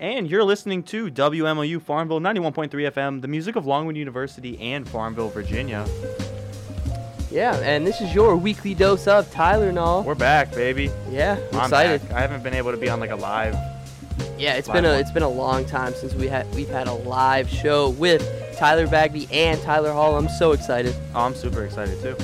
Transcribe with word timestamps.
And 0.00 0.30
you're 0.30 0.44
listening 0.44 0.82
to 0.84 1.10
WMLU 1.10 1.80
Farmville 1.82 2.20
91.3 2.20 2.70
FM, 2.70 3.20
the 3.20 3.28
music 3.28 3.54
of 3.54 3.66
Longwood 3.66 3.98
University 3.98 4.58
and 4.58 4.88
Farmville, 4.88 5.28
Virginia. 5.28 5.86
Yeah, 7.30 7.54
and 7.58 7.86
this 7.86 8.00
is 8.00 8.14
your 8.14 8.34
weekly 8.36 8.74
dose 8.74 9.06
of 9.06 9.30
Tylenol. 9.30 10.04
We're 10.06 10.14
back, 10.14 10.52
baby. 10.52 10.90
Yeah, 11.10 11.36
I'm, 11.52 11.58
I'm 11.58 11.64
excited. 11.66 12.02
back. 12.08 12.12
I 12.12 12.20
haven't 12.22 12.42
been 12.42 12.54
able 12.54 12.70
to 12.70 12.78
be 12.78 12.88
on 12.88 12.98
like 12.98 13.10
a 13.10 13.16
live. 13.16 13.54
Yeah, 14.38 14.54
it's 14.54 14.68
Live 14.68 14.76
been 14.76 14.84
a 14.86 14.92
one. 14.92 15.00
it's 15.00 15.10
been 15.10 15.22
a 15.22 15.28
long 15.28 15.66
time 15.66 15.92
since 15.92 16.14
we 16.14 16.26
had 16.28 16.52
we've 16.54 16.68
had 16.70 16.86
a 16.88 16.94
live 16.94 17.48
show 17.50 17.90
with 17.90 18.26
Tyler 18.56 18.86
Bagby 18.86 19.28
and 19.30 19.60
Tyler 19.60 19.92
Hall. 19.92 20.16
I'm 20.16 20.30
so 20.30 20.52
excited. 20.52 20.96
Oh, 21.14 21.20
I'm 21.26 21.34
super 21.34 21.62
excited 21.66 22.00
too. 22.00 22.16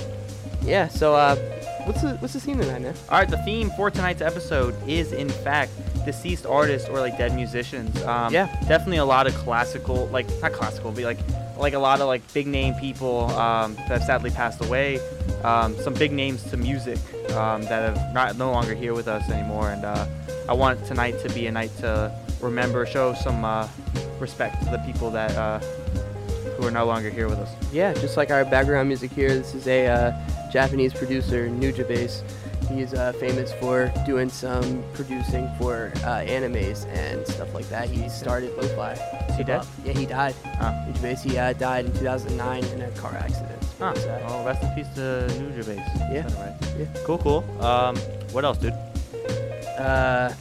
Yeah, 0.62 0.88
so 0.88 1.14
uh, 1.14 1.36
what's 1.84 2.00
the 2.00 2.14
what's 2.16 2.32
the 2.32 2.40
scene 2.40 2.56
tonight, 2.56 2.80
man? 2.80 2.94
All 3.10 3.18
right, 3.18 3.28
the 3.28 3.36
theme 3.44 3.70
for 3.76 3.90
tonight's 3.90 4.22
episode 4.22 4.74
is 4.88 5.12
in 5.12 5.28
fact 5.28 5.72
deceased 6.06 6.46
artists 6.46 6.88
or 6.88 7.00
like 7.00 7.18
dead 7.18 7.34
musicians. 7.34 8.02
Um, 8.04 8.32
Yeah. 8.32 8.46
definitely 8.66 8.98
a 8.98 9.04
lot 9.04 9.26
of 9.26 9.34
classical, 9.34 10.06
like 10.06 10.26
not 10.40 10.52
classical, 10.52 10.92
but 10.92 11.04
like 11.04 11.18
like 11.58 11.72
a 11.74 11.78
lot 11.78 12.00
of 12.00 12.06
like 12.06 12.22
big 12.34 12.46
name 12.46 12.74
people 12.74 13.30
um, 13.32 13.74
that 13.76 13.88
have 13.88 14.04
sadly 14.04 14.30
passed 14.30 14.64
away. 14.64 15.00
Um, 15.42 15.76
some 15.80 15.94
big 15.94 16.12
names 16.12 16.42
to 16.50 16.56
music 16.56 16.98
um, 17.34 17.62
that 17.62 17.96
have 17.96 18.14
not 18.14 18.36
no 18.36 18.50
longer 18.50 18.74
here 18.74 18.94
with 18.94 19.08
us 19.08 19.28
anymore, 19.30 19.70
and 19.70 19.84
uh, 19.84 20.06
I 20.48 20.52
want 20.52 20.84
tonight 20.86 21.18
to 21.24 21.28
be 21.34 21.46
a 21.46 21.52
night 21.52 21.70
to 21.78 22.12
remember, 22.40 22.84
show 22.86 23.14
some 23.14 23.44
uh, 23.44 23.66
respect 24.20 24.62
to 24.64 24.70
the 24.70 24.78
people 24.78 25.10
that 25.12 25.32
uh, 25.36 25.58
who 26.56 26.66
are 26.66 26.70
no 26.70 26.84
longer 26.84 27.10
here 27.10 27.28
with 27.28 27.38
us. 27.38 27.50
Yeah, 27.72 27.92
just 27.94 28.16
like 28.16 28.30
our 28.30 28.44
background 28.44 28.88
music 28.88 29.10
here, 29.10 29.28
this 29.30 29.54
is 29.54 29.66
a 29.66 29.86
uh, 29.86 30.12
Japanese 30.52 30.92
producer, 30.92 31.48
Nujabes. 31.48 32.22
He's 32.68 32.94
uh, 32.94 33.12
famous 33.14 33.52
for 33.54 33.92
doing 34.04 34.28
some 34.28 34.82
producing 34.92 35.48
for 35.58 35.92
uh, 35.98 36.20
animes 36.26 36.86
and 36.88 37.26
stuff 37.26 37.54
like 37.54 37.68
that. 37.68 37.88
He 37.88 38.08
started 38.08 38.56
lo-fi. 38.56 38.92
Is 39.28 39.36
he 39.36 39.44
dead? 39.44 39.64
Yeah, 39.84 39.92
he 39.92 40.04
died. 40.06 40.34
Ah. 40.60 40.72
Nujabes, 40.88 41.20
he 41.22 41.38
uh, 41.38 41.52
died 41.54 41.86
in 41.86 41.92
2009 41.94 42.64
in 42.64 42.82
a 42.82 42.90
car 42.92 43.14
accident. 43.14 43.52
It's 43.62 43.78
Huh. 43.78 43.86
really 43.94 44.00
sad. 44.00 44.24
Well, 44.26 44.44
rest 44.44 44.62
in 44.62 44.70
peace 44.74 44.88
to 44.96 45.26
Base. 45.56 45.78
Yeah. 46.12 46.22
Right. 46.40 46.54
Yeah. 46.78 46.86
Cool, 47.04 47.18
cool. 47.18 47.64
Um, 47.64 47.96
what 48.32 48.44
else, 48.44 48.58
dude? 48.58 48.72
Uh, 49.78 50.32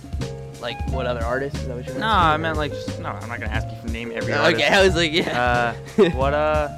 like 0.62 0.78
what 0.90 1.06
other 1.06 1.24
artists? 1.24 1.60
Is 1.60 1.68
that 1.68 1.76
what 1.76 1.86
you're 1.86 1.98
No, 2.00 2.08
I 2.08 2.38
meant 2.38 2.58
like 2.58 2.72
just 2.72 3.00
no. 3.00 3.10
I'm 3.10 3.28
not 3.28 3.40
gonna 3.40 3.52
ask 3.52 3.68
you 3.68 3.76
to 3.86 3.92
name 3.92 4.12
every 4.16 4.34
artist. 4.34 4.56
Okay, 4.64 4.74
I 4.74 4.84
was 4.84 4.96
like, 4.96 5.12
yeah. 5.12 5.74
Uh, 5.98 6.10
what 6.12 6.34
uh, 6.34 6.70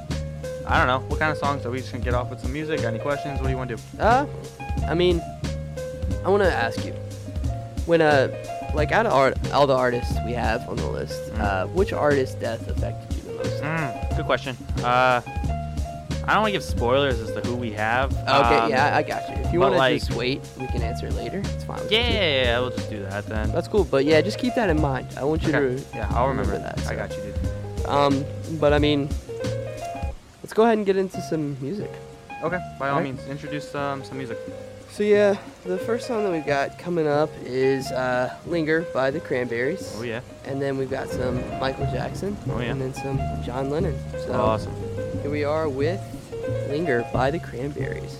I 0.66 0.78
don't 0.78 0.88
know. 0.88 1.06
What 1.08 1.18
kind 1.20 1.30
of 1.32 1.38
songs 1.38 1.64
are 1.64 1.70
we 1.70 1.78
just 1.78 1.92
gonna 1.92 2.04
get 2.04 2.14
off 2.14 2.28
with 2.30 2.40
some 2.40 2.52
music? 2.52 2.82
Got 2.82 2.88
any 2.88 2.98
questions? 2.98 3.38
What 3.40 3.44
do 3.46 3.50
you 3.50 3.56
want 3.56 3.70
to 3.70 3.76
do? 3.76 3.82
Uh, 4.00 4.26
I 4.88 4.94
mean, 4.94 5.22
I 6.24 6.28
want 6.30 6.42
to 6.42 6.52
ask 6.52 6.84
you, 6.84 6.92
when 7.86 8.00
uh, 8.02 8.28
like 8.74 8.92
out 8.92 9.06
of 9.06 9.12
art, 9.12 9.36
all 9.52 9.66
the 9.66 9.74
artists 9.76 10.14
we 10.26 10.32
have 10.32 10.68
on 10.68 10.76
the 10.76 10.86
list, 10.88 11.18
Mm. 11.32 11.40
uh, 11.40 11.66
which 11.68 11.92
artist 11.92 12.40
death 12.40 12.66
affected 12.68 13.16
you 13.16 13.22
the 13.32 13.34
most? 13.38 13.62
Mm, 13.62 14.16
good 14.16 14.26
question. 14.26 14.56
Uh, 14.82 15.20
I 16.26 16.32
don't 16.34 16.42
want 16.42 16.46
to 16.48 16.52
give 16.52 16.62
spoilers 16.64 17.18
as 17.20 17.32
to 17.32 17.40
who 17.48 17.56
we 17.56 17.70
have. 17.72 18.12
Okay, 18.12 18.28
Um, 18.58 18.68
yeah, 18.70 18.94
I 18.94 19.02
got 19.02 19.26
you. 19.30 19.36
If 19.36 19.52
you 19.52 19.60
want 19.60 19.72
to 19.74 19.78
like- 19.78 20.00
just 20.00 20.12
wait, 20.14 20.42
we 20.60 20.66
can 20.66 20.82
answer 20.82 21.06
it 21.06 21.14
later. 21.14 21.38
It's 21.38 21.64
fine. 21.64 21.80
Yeah, 21.88 22.00
yeah, 22.00 22.42
yeah, 22.44 22.60
we'll 22.60 22.70
just 22.70 22.90
do 22.90 23.02
that 23.04 23.26
then. 23.26 23.50
That's 23.52 23.68
cool, 23.68 23.84
but 23.84 24.04
yeah, 24.04 24.20
just 24.20 24.38
keep 24.38 24.54
that 24.56 24.68
in 24.68 24.78
mind. 24.80 25.06
I 25.16 25.24
want 25.24 25.42
you 25.44 25.54
Okay. 25.54 25.82
to. 25.82 25.96
Yeah, 25.96 26.08
I'll 26.10 26.28
remember, 26.28 26.52
remember 26.52 26.76
that. 26.76 26.84
that, 26.84 26.92
I 26.92 26.96
got 26.96 27.16
you, 27.16 27.22
dude. 27.32 27.86
Um, 27.88 28.24
but 28.60 28.74
I 28.74 28.78
mean, 28.78 29.08
let's 30.42 30.52
go 30.52 30.64
ahead 30.64 30.76
and 30.76 30.84
get 30.86 30.96
into 30.98 31.20
some 31.22 31.56
music. 31.62 31.90
Okay, 32.42 32.58
by 32.78 32.88
all 32.88 32.96
Alright. 32.98 33.04
means, 33.14 33.26
introduce 33.30 33.74
um, 33.74 34.04
some 34.04 34.18
music. 34.18 34.36
So 34.90 35.04
yeah, 35.04 35.36
the 35.64 35.78
first 35.78 36.06
song 36.06 36.24
that 36.24 36.32
we've 36.32 36.46
got 36.46 36.78
coming 36.78 37.06
up 37.06 37.30
is 37.44 37.90
uh, 37.92 38.34
"Linger" 38.46 38.82
by 38.92 39.10
the 39.10 39.20
Cranberries. 39.20 39.94
Oh 39.96 40.02
yeah, 40.02 40.22
And 40.44 40.60
then 40.60 40.76
we've 40.76 40.90
got 40.90 41.08
some 41.08 41.36
Michael 41.60 41.86
Jackson. 41.86 42.36
Oh, 42.50 42.58
yeah. 42.58 42.72
And 42.72 42.80
then 42.80 42.94
some 42.94 43.18
John 43.44 43.70
Lennon. 43.70 43.96
So 44.26 44.32
awesome. 44.32 44.74
here 45.22 45.30
we 45.30 45.44
are 45.44 45.68
with 45.68 46.00
Linger 46.68 47.06
by 47.12 47.30
the 47.30 47.38
Cranberries. 47.38 48.16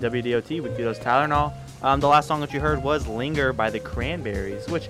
WDOT 0.00 0.62
with 0.62 0.76
Vito's 0.76 0.98
Tylenol. 0.98 1.52
Um, 1.82 2.00
the 2.00 2.08
last 2.08 2.28
song 2.28 2.40
that 2.40 2.52
you 2.52 2.60
heard 2.60 2.82
was 2.82 3.06
"Linger" 3.06 3.52
by 3.52 3.70
the 3.70 3.80
Cranberries, 3.80 4.68
which, 4.68 4.88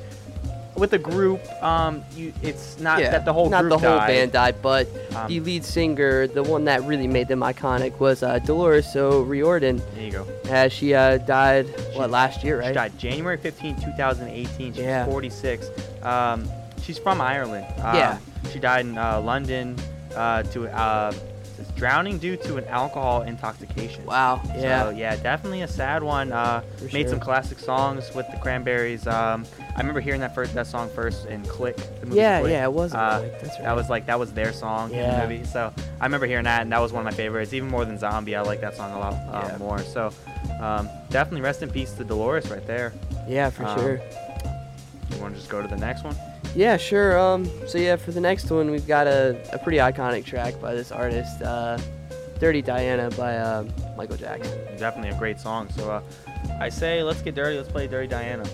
with 0.77 0.91
the 0.91 0.99
group, 0.99 1.41
um, 1.62 2.03
you, 2.17 2.33
it's 2.43 2.79
not 2.81 3.01
yeah, 3.01 3.11
that 3.11 3.25
the 3.25 3.33
whole 3.33 3.49
not 3.51 3.61
group 3.62 3.71
the 3.75 3.79
whole 3.89 3.99
died. 3.99 4.07
band 4.09 4.33
died, 4.33 4.57
but 4.62 4.89
Um, 5.15 5.29
the 5.29 5.41
lead 5.41 5.65
singer, 5.65 6.27
the 6.27 6.43
one 6.43 6.65
that 6.65 6.83
really 6.85 7.07
made 7.07 7.29
them 7.29 7.41
iconic, 7.41 7.99
was 8.01 8.23
uh, 8.23 8.39
Dolores 8.41 8.95
O'Riordan. 8.97 9.83
There 9.95 10.05
you 10.05 10.11
go. 10.12 10.27
As 10.49 10.73
she 10.73 10.95
uh, 10.95 11.19
died, 11.19 11.67
what 11.95 12.11
last 12.11 12.43
year, 12.43 12.59
right? 12.61 12.69
She 12.69 12.75
died 12.75 12.99
January 12.99 13.37
15, 13.37 13.77
2018. 13.83 14.73
She's 14.73 14.83
Yeah. 14.83 15.05
46. 15.07 15.71
Um, 16.03 16.49
she's 16.83 16.99
from 16.99 17.21
Ireland. 17.21 17.67
Um, 17.83 17.95
Yeah. 17.97 18.19
She 18.53 18.59
died 18.59 18.87
in 18.87 18.97
uh, 18.99 19.21
London 19.21 19.77
uh, 20.17 20.43
to 20.45 20.67
uh, 20.69 21.12
drowning 21.81 22.19
due 22.19 22.37
to 22.37 22.59
an 22.59 22.65
alcohol 22.67 23.23
intoxication. 23.23 24.05
Wow. 24.05 24.43
Yeah. 24.55 24.85
So 24.85 24.91
yeah, 24.91 25.17
definitely 25.17 25.62
a 25.62 25.69
sad 25.69 26.03
one. 26.03 26.31
Uh, 26.31 26.62
made 26.93 27.09
some 27.09 27.19
classic 27.19 27.59
songs 27.59 28.15
with 28.15 28.31
the 28.31 28.37
Cranberries. 28.37 29.06
Um, 29.06 29.47
I 29.75 29.79
remember 29.81 30.00
hearing 30.00 30.21
that 30.21 30.35
first 30.35 30.53
that 30.55 30.67
song 30.67 30.91
first 30.91 31.25
in 31.27 31.43
Click. 31.47 31.77
The 32.00 32.06
movie 32.06 32.19
yeah, 32.21 32.41
Click. 32.41 32.53
yeah, 32.53 32.65
it 32.65 32.73
was. 32.73 32.93
Uh, 32.93 33.21
Click, 33.21 33.32
That's 33.41 33.55
right. 33.56 33.65
That 33.65 33.77
was 33.77 33.88
like 33.88 34.05
that 34.06 34.19
was 34.19 34.31
their 34.35 34.53
song 34.53 34.91
in 34.93 34.99
Yeah. 34.99 35.23
the 35.27 35.29
movie. 35.29 35.44
So 35.47 35.73
I 35.99 36.05
remember 36.05 36.27
hearing 36.27 36.44
that, 36.44 36.61
and 36.61 36.71
that 36.71 36.81
was 36.81 36.93
one 36.93 37.00
of 37.00 37.11
my 37.11 37.17
favorites, 37.17 37.55
even 37.55 37.71
more 37.71 37.87
than 37.87 37.97
Zombie. 37.99 38.37
I 38.37 38.43
like 38.43 38.61
that 38.61 38.76
song 38.76 38.93
a 38.93 38.99
lot 38.99 39.15
uh, 39.15 39.49
Yeah. 39.49 39.56
more. 39.56 39.79
So 39.79 40.12
um, 40.61 40.87
definitely 41.09 41.41
rest 41.41 41.62
in 41.62 41.71
peace 41.71 41.93
to 41.94 42.05
Dolores 42.05 42.50
right 42.50 42.67
there. 42.67 42.93
yeah, 43.26 43.49
for 43.49 43.65
um, 43.65 43.79
sure. 43.79 44.00
You 45.11 45.21
want 45.21 45.35
to 45.35 45.41
just 45.41 45.51
go 45.51 45.61
to 45.62 45.69
the 45.69 45.77
next 45.77 46.05
one? 46.05 46.17
Yeah, 46.55 46.77
sure. 46.77 47.19
Um, 47.19 47.49
so 47.67 47.79
yeah, 47.79 47.97
for 47.97 48.12
the 48.12 48.21
next 48.21 48.51
one, 48.51 48.71
we've 48.71 48.87
got 48.87 49.07
a, 49.07 49.41
a 49.53 49.59
pretty 49.59 49.79
iconic 49.79 50.25
track 50.25 50.61
by 50.61 50.75
this 50.75 50.91
artist, 50.91 51.43
uh, 51.43 51.79
"Dirty 52.39 52.62
Diana" 52.62 53.11
by 53.11 53.37
uh, 53.37 53.65
Michael 53.97 54.17
Jackson. 54.17 54.59
Definitely 54.77 55.11
a 55.11 55.19
great 55.19 55.39
song. 55.39 55.69
So 55.71 55.91
uh, 55.91 56.03
I 56.59 56.69
say 56.69 57.03
let's 57.03 57.23
get 57.23 57.35
dirty. 57.35 57.57
Let's 57.57 57.69
play 57.69 57.87
Dirty 57.87 58.09
Diana. 58.09 58.45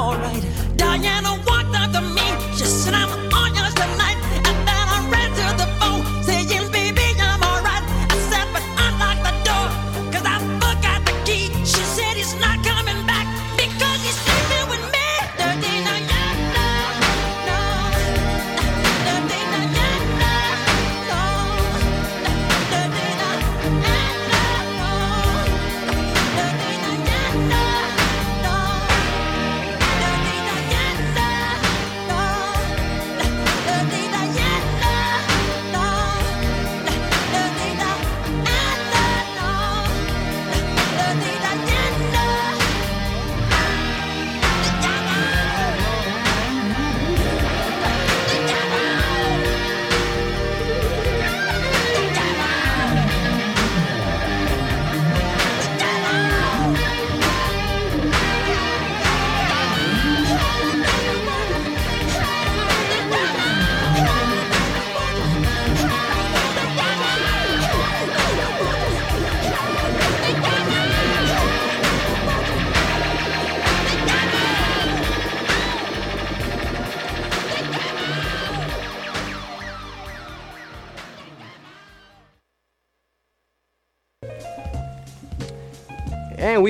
Alright. 0.00 0.44
Diana 0.76 1.49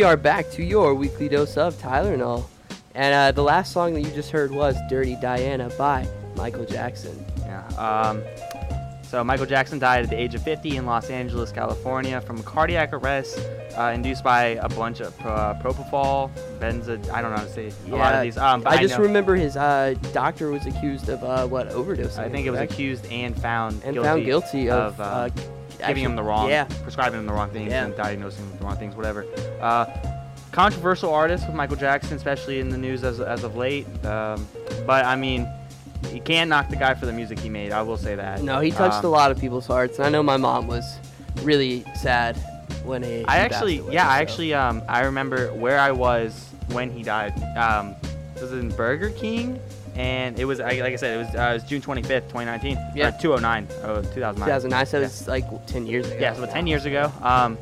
we 0.00 0.04
are 0.04 0.16
back 0.16 0.50
to 0.50 0.64
your 0.64 0.94
weekly 0.94 1.28
dose 1.28 1.58
of 1.58 1.78
Tyler 1.78 2.14
and 2.14 2.22
all. 2.22 2.48
And 2.94 3.12
uh, 3.12 3.32
the 3.32 3.42
last 3.42 3.70
song 3.70 3.92
that 3.92 4.00
you 4.00 4.10
just 4.12 4.30
heard 4.30 4.50
was 4.50 4.74
Dirty 4.88 5.14
Diana 5.20 5.68
by 5.76 6.08
Michael 6.36 6.64
Jackson. 6.64 7.22
Yeah. 7.40 7.66
Um, 7.76 8.22
so 9.02 9.22
Michael 9.22 9.44
Jackson 9.44 9.78
died 9.78 10.04
at 10.04 10.08
the 10.08 10.18
age 10.18 10.34
of 10.34 10.42
50 10.42 10.78
in 10.78 10.86
Los 10.86 11.10
Angeles, 11.10 11.52
California, 11.52 12.18
from 12.22 12.42
cardiac 12.42 12.94
arrest 12.94 13.46
uh, 13.76 13.92
induced 13.94 14.24
by 14.24 14.58
a 14.62 14.70
bunch 14.70 15.00
of 15.00 15.14
uh, 15.20 15.54
propofol, 15.62 16.30
benzo. 16.58 16.92
I 17.10 17.20
don't 17.20 17.32
know 17.32 17.36
how 17.36 17.44
to 17.44 17.50
say 17.50 17.70
a 17.88 17.94
lot 17.94 18.14
of 18.14 18.22
these. 18.22 18.38
Um, 18.38 18.62
but 18.62 18.72
I 18.72 18.80
just 18.80 18.96
know- 18.96 19.04
remember 19.04 19.36
his 19.36 19.58
uh, 19.58 19.96
doctor 20.14 20.50
was 20.50 20.64
accused 20.64 21.10
of 21.10 21.22
uh, 21.22 21.46
what 21.46 21.68
overdosing. 21.72 22.20
I 22.20 22.30
think 22.30 22.46
it 22.46 22.50
was 22.52 22.60
accused 22.60 23.04
and 23.12 23.38
found 23.38 23.82
and 23.84 23.92
guilty 23.92 24.08
found 24.08 24.24
guilty 24.24 24.70
of, 24.70 24.98
uh, 24.98 25.02
uh, 25.02 25.30
giving 25.80 25.90
actually- 25.90 26.02
him 26.04 26.16
the 26.16 26.22
wrong, 26.22 26.48
Yeah, 26.48 26.64
prescribing 26.82 27.20
him 27.20 27.26
the 27.26 27.32
wrong 27.32 27.50
things 27.50 27.70
Yeah. 27.70 27.84
and 27.84 27.96
diagnosing 27.96 28.44
him 28.44 28.50
with 28.52 28.60
the 28.60 28.66
wrong 28.66 28.76
things, 28.76 28.94
whatever. 28.96 29.24
Uh, 29.60 29.86
controversial 30.52 31.12
artist 31.12 31.46
with 31.46 31.54
Michael 31.54 31.76
Jackson, 31.76 32.16
especially 32.16 32.60
in 32.60 32.70
the 32.70 32.78
news 32.78 33.04
as, 33.04 33.20
as 33.20 33.44
of 33.44 33.56
late. 33.56 33.86
Um, 34.04 34.46
but 34.86 35.04
I 35.04 35.16
mean, 35.16 35.48
you 36.12 36.20
can't 36.20 36.48
knock 36.50 36.68
the 36.70 36.76
guy 36.76 36.94
for 36.94 37.06
the 37.06 37.12
music 37.12 37.38
he 37.38 37.48
made. 37.48 37.72
I 37.72 37.82
will 37.82 37.96
say 37.98 38.14
that. 38.14 38.42
no, 38.42 38.60
he 38.60 38.70
touched 38.70 38.96
Um, 39.00 39.04
a 39.06 39.08
lot 39.08 39.30
of 39.30 39.38
people's 39.38 39.66
hearts, 39.66 39.98
and 39.98 40.06
I 40.06 40.10
know 40.10 40.22
my 40.22 40.36
mom 40.36 40.66
was 40.66 40.98
really 41.42 41.84
sad 41.94 42.36
when 42.84 43.02
he. 43.02 43.24
I 43.28 43.34
he 43.34 43.40
actually, 43.40 43.78
away, 43.78 43.94
yeah, 43.94 44.08
I 44.08 44.20
actually, 44.20 44.54
um, 44.54 44.82
I 44.88 45.02
remember 45.02 45.48
where 45.52 45.78
I 45.78 45.92
was 45.92 46.46
when 46.72 46.90
he 46.90 47.02
died. 47.02 47.34
Um, 47.56 47.94
it 48.34 48.42
was 48.42 48.52
in 48.52 48.70
Burger 48.70 49.10
King, 49.10 49.60
and 50.00 50.38
it 50.38 50.44
was, 50.46 50.60
I- 50.60 50.80
like 50.80 50.94
I 50.94 50.96
said, 50.96 51.14
it 51.20 51.26
was, 51.26 51.34
uh, 51.34 51.50
it 51.50 51.52
was 51.54 51.62
June 51.64 51.82
25th, 51.82 52.28
2019. 52.28 52.78
Yeah. 52.94 53.08
Or 53.08 53.20
209, 53.20 53.68
oh, 53.84 53.96
2009. 54.02 54.34
2009, 54.46 54.86
so 54.86 54.98
Yeah. 54.98 55.04
it's 55.06 55.28
like 55.28 55.66
10 55.66 55.86
years 55.86 56.06
ago. 56.06 56.16
Yeah, 56.18 56.32
so 56.32 56.42
about 56.42 56.54
10 56.54 56.66
years 56.66 56.86
ago. 56.86 57.12
Um, 57.22 57.58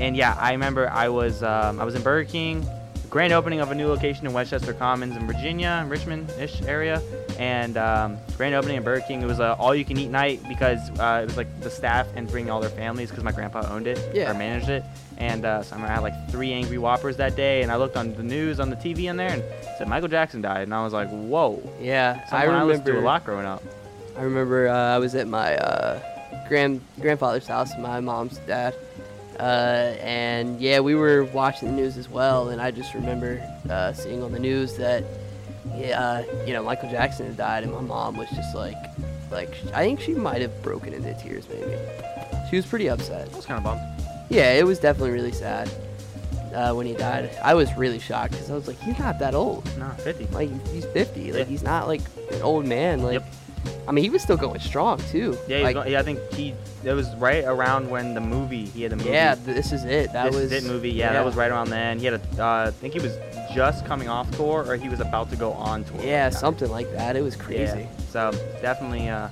and 0.00 0.16
yeah, 0.16 0.34
I 0.38 0.52
remember 0.52 0.88
I 0.88 1.08
was 1.08 1.42
um, 1.42 1.78
I 1.80 1.84
was 1.84 1.94
in 1.94 2.02
Burger 2.02 2.28
King, 2.28 2.66
grand 3.10 3.32
opening 3.34 3.60
of 3.60 3.70
a 3.70 3.74
new 3.74 3.88
location 3.88 4.26
in 4.26 4.32
Westchester 4.32 4.72
Commons 4.72 5.14
in 5.16 5.26
Virginia, 5.26 5.84
Richmond-ish 5.86 6.62
area, 6.62 7.02
and 7.38 7.76
um, 7.76 8.16
grand 8.38 8.54
opening 8.54 8.78
in 8.78 8.82
Burger 8.82 9.04
King. 9.06 9.20
It 9.20 9.26
was 9.26 9.38
a 9.38 9.52
all-you-can-eat 9.56 10.08
night 10.08 10.40
because 10.48 10.80
uh, 10.98 11.20
it 11.22 11.26
was 11.26 11.36
like 11.36 11.48
the 11.60 11.68
staff 11.70 12.06
and 12.16 12.26
bringing 12.26 12.50
all 12.50 12.60
their 12.60 12.70
families 12.70 13.10
because 13.10 13.22
my 13.22 13.32
grandpa 13.32 13.66
owned 13.70 13.86
it 13.86 13.98
Yeah. 14.14 14.30
or 14.30 14.34
managed 14.34 14.70
it. 14.70 14.82
And 15.22 15.44
uh, 15.44 15.62
so 15.62 15.76
I, 15.76 15.76
remember 15.76 15.92
I 15.92 15.94
had 15.94 16.02
like 16.02 16.30
three 16.30 16.52
Angry 16.52 16.78
Whoppers 16.78 17.16
that 17.18 17.36
day, 17.36 17.62
and 17.62 17.70
I 17.70 17.76
looked 17.76 17.96
on 17.96 18.12
the 18.16 18.24
news 18.24 18.58
on 18.58 18.70
the 18.70 18.76
TV 18.76 19.04
in 19.08 19.16
there 19.16 19.30
and 19.30 19.44
said 19.78 19.86
Michael 19.86 20.08
Jackson 20.08 20.42
died, 20.42 20.62
and 20.62 20.74
I 20.74 20.82
was 20.82 20.92
like, 20.92 21.08
whoa. 21.10 21.62
Yeah, 21.80 22.20
I 22.26 22.40
Someone 22.40 22.56
I, 22.56 22.64
listened 22.64 22.88
remember. 22.88 23.00
to 23.02 23.06
a 23.06 23.08
lot 23.08 23.24
growing 23.24 23.46
up. 23.46 23.62
I 24.18 24.22
remember 24.22 24.66
uh, 24.66 24.96
I 24.96 24.98
was 24.98 25.14
at 25.14 25.28
my 25.28 25.54
uh, 25.58 26.00
grand 26.48 26.80
grandfather's 27.00 27.46
house, 27.46 27.70
my 27.78 28.00
mom's 28.00 28.38
dad, 28.48 28.74
uh, 29.38 29.94
and 30.00 30.60
yeah, 30.60 30.80
we 30.80 30.96
were 30.96 31.22
watching 31.26 31.68
the 31.68 31.74
news 31.74 31.96
as 31.96 32.08
well. 32.08 32.48
And 32.48 32.60
I 32.60 32.72
just 32.72 32.92
remember 32.92 33.40
uh, 33.70 33.92
seeing 33.92 34.24
on 34.24 34.32
the 34.32 34.40
news 34.40 34.76
that, 34.78 35.04
yeah, 35.76 36.00
uh, 36.00 36.44
you 36.44 36.52
know, 36.52 36.64
Michael 36.64 36.90
Jackson 36.90 37.26
had 37.26 37.36
died, 37.36 37.62
and 37.62 37.72
my 37.72 37.80
mom 37.80 38.16
was 38.16 38.28
just 38.30 38.56
like, 38.56 38.74
like 39.30 39.54
I 39.72 39.84
think 39.84 40.00
she 40.00 40.14
might 40.14 40.42
have 40.42 40.62
broken 40.64 40.92
into 40.92 41.14
tears, 41.14 41.48
maybe. 41.48 41.78
She 42.50 42.56
was 42.56 42.66
pretty 42.66 42.90
upset. 42.90 43.28
I 43.32 43.36
was 43.36 43.46
kind 43.46 43.58
of 43.58 43.62
bummed. 43.62 43.88
Yeah, 44.32 44.52
it 44.54 44.64
was 44.66 44.78
definitely 44.78 45.10
really 45.12 45.32
sad 45.32 45.70
uh, 46.54 46.72
when 46.74 46.86
he 46.86 46.94
died. 46.94 47.30
I 47.42 47.54
was 47.54 47.74
really 47.76 47.98
shocked 47.98 48.32
because 48.32 48.50
I 48.50 48.54
was 48.54 48.66
like, 48.66 48.78
he's 48.80 48.98
not 48.98 49.18
that 49.18 49.34
old. 49.34 49.64
No, 49.78 49.88
50. 49.90 50.26
Like 50.28 50.50
he's 50.68 50.86
50. 50.86 51.32
Like 51.32 51.46
he's 51.46 51.62
not 51.62 51.86
like 51.86 52.00
an 52.32 52.42
old 52.42 52.66
man. 52.66 53.02
Like, 53.02 53.14
Yep. 53.20 53.34
I 53.86 53.92
mean, 53.92 54.02
he 54.02 54.10
was 54.10 54.22
still 54.22 54.36
going 54.36 54.58
strong 54.60 54.98
too. 55.10 55.36
Yeah, 55.46 55.58
like, 55.60 55.74
go- 55.74 55.84
yeah, 55.84 56.00
I 56.00 56.02
think 56.02 56.18
he. 56.32 56.54
It 56.82 56.92
was 56.94 57.14
right 57.16 57.44
around 57.44 57.90
when 57.90 58.12
the 58.14 58.20
movie 58.20 58.64
he 58.64 58.82
had 58.82 58.92
a 58.92 58.96
movie. 58.96 59.10
yeah, 59.10 59.36
this 59.36 59.70
is 59.70 59.84
it. 59.84 60.12
That 60.12 60.32
this 60.32 60.34
was 60.34 60.52
is 60.52 60.64
it 60.64 60.68
movie. 60.68 60.90
Yeah, 60.90 61.12
that 61.12 61.24
was 61.24 61.36
right 61.36 61.50
around 61.50 61.70
then. 61.70 61.98
He 62.00 62.06
had 62.06 62.14
a. 62.14 62.42
Uh, 62.42 62.66
I 62.68 62.70
think 62.72 62.94
he 62.94 63.00
was 63.00 63.16
just 63.54 63.84
coming 63.86 64.08
off 64.08 64.28
tour, 64.36 64.64
or 64.66 64.74
he 64.76 64.88
was 64.88 64.98
about 64.98 65.30
to 65.30 65.36
go 65.36 65.52
on 65.52 65.84
tour. 65.84 66.00
Yeah, 66.02 66.28
the 66.28 66.36
something 66.36 66.70
like 66.70 66.90
that. 66.92 67.14
It 67.14 67.22
was 67.22 67.36
crazy. 67.36 67.80
Yeah. 67.82 67.86
So 68.10 68.30
definitely. 68.60 69.08
Uh, 69.08 69.28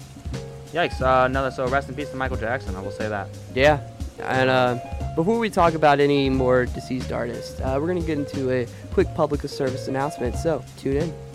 yikes. 0.72 1.00
Uh, 1.00 1.26
another. 1.26 1.50
So 1.50 1.66
rest 1.68 1.88
in 1.88 1.96
peace 1.96 2.10
to 2.10 2.16
Michael 2.16 2.36
Jackson. 2.36 2.76
I 2.76 2.80
will 2.82 2.92
say 2.92 3.08
that. 3.08 3.28
Yeah, 3.54 3.80
and 4.22 4.50
uh, 4.50 4.78
before 5.14 5.38
we 5.38 5.50
talk 5.50 5.74
about 5.74 6.00
any 6.00 6.28
more 6.30 6.66
deceased 6.66 7.12
artists, 7.12 7.60
uh, 7.60 7.78
we're 7.80 7.86
gonna 7.86 8.00
get 8.00 8.18
into 8.18 8.50
a 8.50 8.66
quick 8.92 9.12
public 9.14 9.42
service 9.42 9.88
announcement. 9.88 10.36
So 10.36 10.62
tune 10.76 10.96
in. 10.96 11.29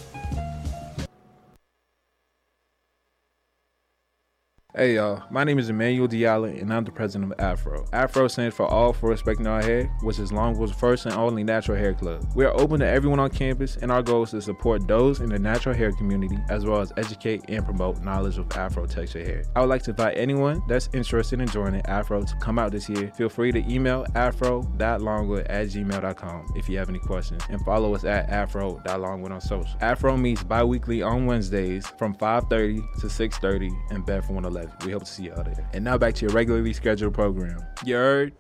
Hey 4.78 4.96
y'all, 4.96 5.24
my 5.30 5.46
name 5.46 5.58
is 5.58 5.70
Emmanuel 5.70 6.06
Diallo 6.06 6.62
and 6.62 6.74
I'm 6.74 6.84
the 6.84 6.92
president 6.92 7.32
of 7.32 7.40
Afro. 7.40 7.86
Afro 7.94 8.28
stands 8.28 8.54
for 8.54 8.66
All 8.66 8.92
for 8.92 9.10
Respecting 9.10 9.48
Our 9.48 9.62
Hair, 9.62 9.86
which 10.02 10.20
is 10.20 10.34
Longwood's 10.34 10.74
first 10.74 11.06
and 11.06 11.16
only 11.16 11.46
natural 11.46 11.78
hair 11.78 11.94
club. 11.94 12.28
We 12.36 12.44
are 12.44 12.54
open 12.60 12.82
to 12.82 12.86
everyone 12.86 13.22
on 13.22 13.30
campus 13.30 13.78
and 13.78 13.90
our 13.90 14.04
goal 14.04 14.24
is 14.24 14.32
to 14.32 14.42
support 14.42 14.86
those 14.86 15.22
in 15.22 15.30
the 15.30 15.40
natural 15.40 15.74
hair 15.74 15.94
community 15.94 16.38
as 16.50 16.66
well 16.66 16.82
as 16.82 16.92
educate 16.98 17.46
and 17.48 17.64
promote 17.64 18.04
knowledge 18.04 18.38
of 18.38 18.52
Afro 18.52 18.86
texture 18.86 19.24
hair. 19.24 19.46
I 19.56 19.62
would 19.62 19.70
like 19.70 19.84
to 19.84 19.92
invite 19.92 20.18
anyone 20.18 20.62
that's 20.68 20.90
interested 20.92 21.40
in 21.40 21.48
joining 21.48 21.80
Afro 21.86 22.24
to 22.24 22.36
come 22.42 22.60
out 22.60 22.74
this 22.74 22.90
year. 22.90 23.14
Feel 23.16 23.30
free 23.30 23.54
to 23.54 23.60
email 23.74 24.06
afro.longwood 24.16 25.48
at 25.48 25.68
gmail.com 25.68 26.52
if 26.58 26.68
you 26.68 26.78
have 26.78 26.90
any 26.90 27.00
questions 27.00 27.42
and 27.50 27.62
follow 27.62 27.96
us 27.96 28.04
at 28.04 28.30
afro.longwood 28.30 29.32
on 29.32 29.40
social. 29.40 29.78
Afro 29.80 30.18
meets 30.18 30.44
bi-weekly 30.44 31.02
on 31.02 31.26
Wednesdays 31.26 31.88
from 31.98 32.14
5.30 32.14 33.00
to 33.00 33.08
6.30 33.08 33.92
in 33.92 34.02
Bedford 34.02 34.34
111. 34.34 34.65
We 34.86 34.92
hope 34.92 35.04
to 35.04 35.12
see 35.12 35.24
you 35.24 35.34
all 35.34 35.44
there. 35.44 35.70
And 35.74 35.84
now 35.84 35.98
back 35.98 36.14
to 36.16 36.26
your 36.26 36.34
regularly 36.34 36.74
scheduled 36.74 37.14
program. 37.14 37.66
You 37.84 37.96
heard? 37.96 38.34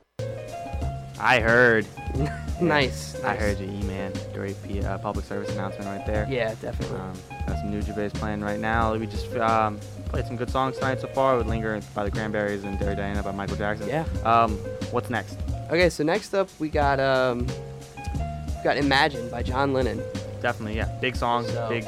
I 1.20 1.40
heard. 1.40 1.88
nice. 2.62 3.20
I 3.24 3.36
heard 3.36 3.58
you, 3.60 3.66
E-man. 3.68 4.12
Great 4.34 4.62
P- 4.64 4.82
uh, 4.84 4.98
public 4.98 5.26
service 5.26 5.50
announcement 5.54 5.86
right 5.90 6.06
there. 6.06 6.28
Yeah, 6.30 6.54
definitely. 6.62 6.98
Um, 7.00 7.14
got 7.48 7.58
some 7.58 7.72
Nujabes 7.72 8.14
playing 8.14 8.42
right 8.42 8.60
now. 8.60 8.94
We 8.96 9.08
just 9.08 9.34
um, 9.38 9.80
played 10.08 10.26
some 10.28 10.36
good 10.36 10.50
songs 10.50 10.76
tonight 10.78 11.00
so 11.00 11.08
far 11.08 11.38
with 11.38 11.48
Linger 11.48 11.80
by 11.94 12.04
the 12.04 12.12
Cranberries 12.12 12.64
and 12.64 12.78
Dirty 12.78 12.98
Diana 12.98 13.24
by 13.24 13.32
Michael 13.32 13.56
Jackson. 13.56 13.88
Yeah. 13.88 14.06
Um, 14.24 14.58
what's 14.92 15.10
next? 15.10 15.38
Okay, 15.70 15.90
so 15.90 16.04
next 16.04 16.34
up 16.34 16.50
we 16.60 16.70
got 16.70 17.00
um, 17.00 17.48
we 17.48 18.64
got 18.64 18.78
Imagine 18.78 19.30
by 19.30 19.42
John 19.42 19.74
Lennon. 19.74 20.02
Definitely, 20.42 20.76
yeah. 20.76 20.86
Big 21.02 21.16
song, 21.16 21.46
So- 21.48 21.70
big, 21.70 21.86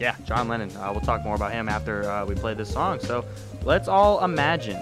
yeah. 0.00 0.14
John 0.24 0.48
Lennon. 0.48 0.74
Uh, 0.76 0.90
we'll 0.92 1.02
talk 1.02 1.22
more 1.24 1.34
about 1.34 1.52
him 1.52 1.68
after 1.68 2.08
uh, 2.08 2.24
we 2.24 2.34
play 2.34 2.54
this 2.54 2.72
song. 2.72 2.98
So 3.00 3.24
let's 3.64 3.88
all 3.88 4.24
imagine. 4.24 4.78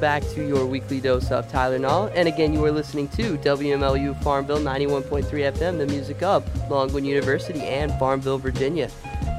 Back 0.00 0.22
to 0.30 0.46
your 0.46 0.64
weekly 0.64 0.98
dose 0.98 1.30
of 1.30 1.46
Tylenol. 1.52 2.10
And 2.14 2.26
again, 2.26 2.54
you 2.54 2.64
are 2.64 2.72
listening 2.72 3.06
to 3.08 3.36
WMLU 3.38 4.20
Farmville 4.22 4.58
91.3 4.58 5.24
FM, 5.24 5.76
the 5.76 5.86
music 5.86 6.22
of 6.22 6.42
Longwood 6.70 7.04
University 7.04 7.60
and 7.60 7.92
Farmville, 7.98 8.38
Virginia. 8.38 8.88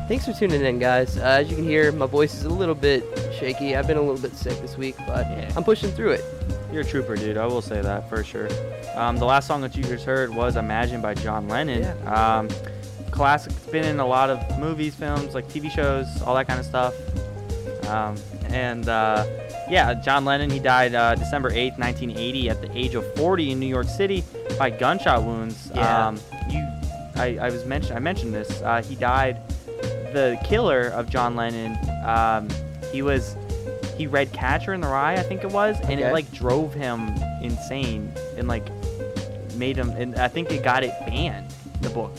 Thanks 0.08 0.26
for 0.26 0.34
tuning 0.34 0.62
in, 0.64 0.78
guys. 0.78 1.18
Uh, 1.18 1.22
as 1.22 1.50
you 1.50 1.56
can 1.56 1.66
hear, 1.66 1.92
my 1.92 2.06
voice 2.06 2.36
is 2.36 2.46
a 2.46 2.50
little 2.50 2.76
bit 2.76 3.04
shaky. 3.40 3.76
I've 3.76 3.88
been 3.88 3.98
a 3.98 4.02
little 4.02 4.22
bit 4.22 4.36
sick 4.36 4.62
this 4.62 4.78
week, 4.78 4.96
but 5.08 5.26
Yeah. 5.32 5.52
I'm 5.56 5.64
pushing 5.64 5.90
through 5.92 6.12
it. 6.12 6.26
You're 6.72 6.82
a 6.82 6.86
trooper, 6.86 7.16
dude. 7.16 7.38
I 7.38 7.48
will 7.48 7.62
say 7.64 7.82
that 7.82 8.08
for 8.08 8.24
sure. 8.24 8.48
Um, 8.96 9.18
the 9.18 9.26
last 9.26 9.48
song 9.48 9.62
that 9.62 9.76
you 9.76 9.84
just 9.84 10.06
heard 10.06 10.30
was 10.34 10.58
"Imagine" 10.58 11.02
by 11.02 11.16
John 11.16 11.48
Lennon. 11.48 11.98
Um, 12.08 12.50
classic. 13.10 13.52
It's 13.54 13.66
been 13.66 13.84
in 13.86 14.00
a 14.00 14.06
lot 14.06 14.30
of 14.30 14.60
movies, 14.60 14.94
films, 14.94 15.34
like 15.34 15.48
TV 15.48 15.72
shows, 15.72 16.06
all 16.22 16.36
that 16.36 16.48
kind 16.48 16.60
of 16.60 16.66
stuff. 16.68 16.94
Um, 17.88 18.16
and 18.50 18.88
uh, 18.88 19.26
yeah, 19.72 19.94
John 19.94 20.26
Lennon. 20.26 20.50
He 20.50 20.60
died 20.60 20.94
uh, 20.94 21.16
December 21.16 21.50
8th, 21.50 21.80
1980, 21.80 22.50
at 22.50 22.62
the 22.62 22.78
age 22.78 22.94
of 22.94 23.06
40 23.16 23.52
in 23.52 23.60
New 23.60 23.66
York 23.68 23.88
City 23.88 24.24
by 24.60 24.70
gunshot 24.70 25.24
wounds. 25.24 25.72
Yeah. 25.74 26.08
Um, 26.08 26.20
you, 26.50 26.60
I, 27.16 27.38
I 27.42 27.50
was 27.50 27.66
mentioned. 27.66 27.96
I 27.96 28.00
mentioned 28.00 28.34
this. 28.34 28.62
Uh, 28.62 28.82
he 28.84 28.96
died. 28.96 29.42
The 30.14 30.38
killer 30.44 30.90
of 30.90 31.10
John 31.10 31.36
Lennon. 31.36 31.78
Um, 32.06 32.50
he 32.92 33.02
was. 33.02 33.36
He 33.98 34.08
read 34.08 34.32
Catcher 34.34 34.74
in 34.74 34.82
the 34.82 34.88
Rye, 34.88 35.14
I 35.14 35.22
think 35.24 35.44
it 35.44 35.52
was, 35.52 35.80
and 35.82 35.92
Okay. 36.00 36.04
it 36.04 36.12
like 36.12 36.32
drove 36.34 36.74
him 36.74 37.10
insane 37.42 38.12
and 38.36 38.48
like 38.48 38.66
made 39.56 39.78
him. 39.78 39.92
And 39.92 40.16
I 40.16 40.28
think 40.28 40.52
it 40.52 40.64
got 40.64 40.84
it 40.84 40.92
banned. 41.06 41.48
The 41.82 41.90
book. 41.92 42.12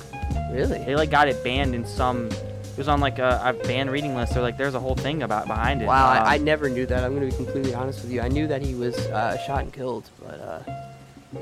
Really? 0.52 0.78
They 0.84 0.94
like 0.94 1.10
got 1.10 1.28
it 1.28 1.42
banned 1.44 1.74
in 1.74 1.84
some. 1.84 2.30
It 2.72 2.78
was 2.78 2.88
on 2.88 3.00
like 3.00 3.18
a, 3.18 3.40
a 3.44 3.52
banned 3.66 3.90
reading 3.90 4.14
list. 4.16 4.37
Or 4.37 4.40
like 4.40 4.56
there's 4.56 4.74
a 4.74 4.80
whole 4.80 4.94
thing 4.94 5.22
about 5.22 5.46
behind 5.46 5.82
it. 5.82 5.87
Wow, 5.87 6.11
Um, 6.11 6.24
I, 6.26 6.35
I 6.35 6.38
never 6.38 6.68
knew 6.68 6.87
that. 6.87 7.04
I'm 7.04 7.14
going 7.14 7.28
to 7.30 7.37
be 7.37 7.44
completely 7.44 7.74
honest 7.74 8.02
with 8.02 8.11
you. 8.12 8.20
I 8.22 8.28
knew 8.28 8.46
that 8.46 8.62
he 8.62 8.74
was 8.74 8.96
uh, 8.98 9.37
shot 9.46 9.61
and 9.62 9.72
killed, 9.72 10.08
but 10.20 10.40
uh, 10.40 10.61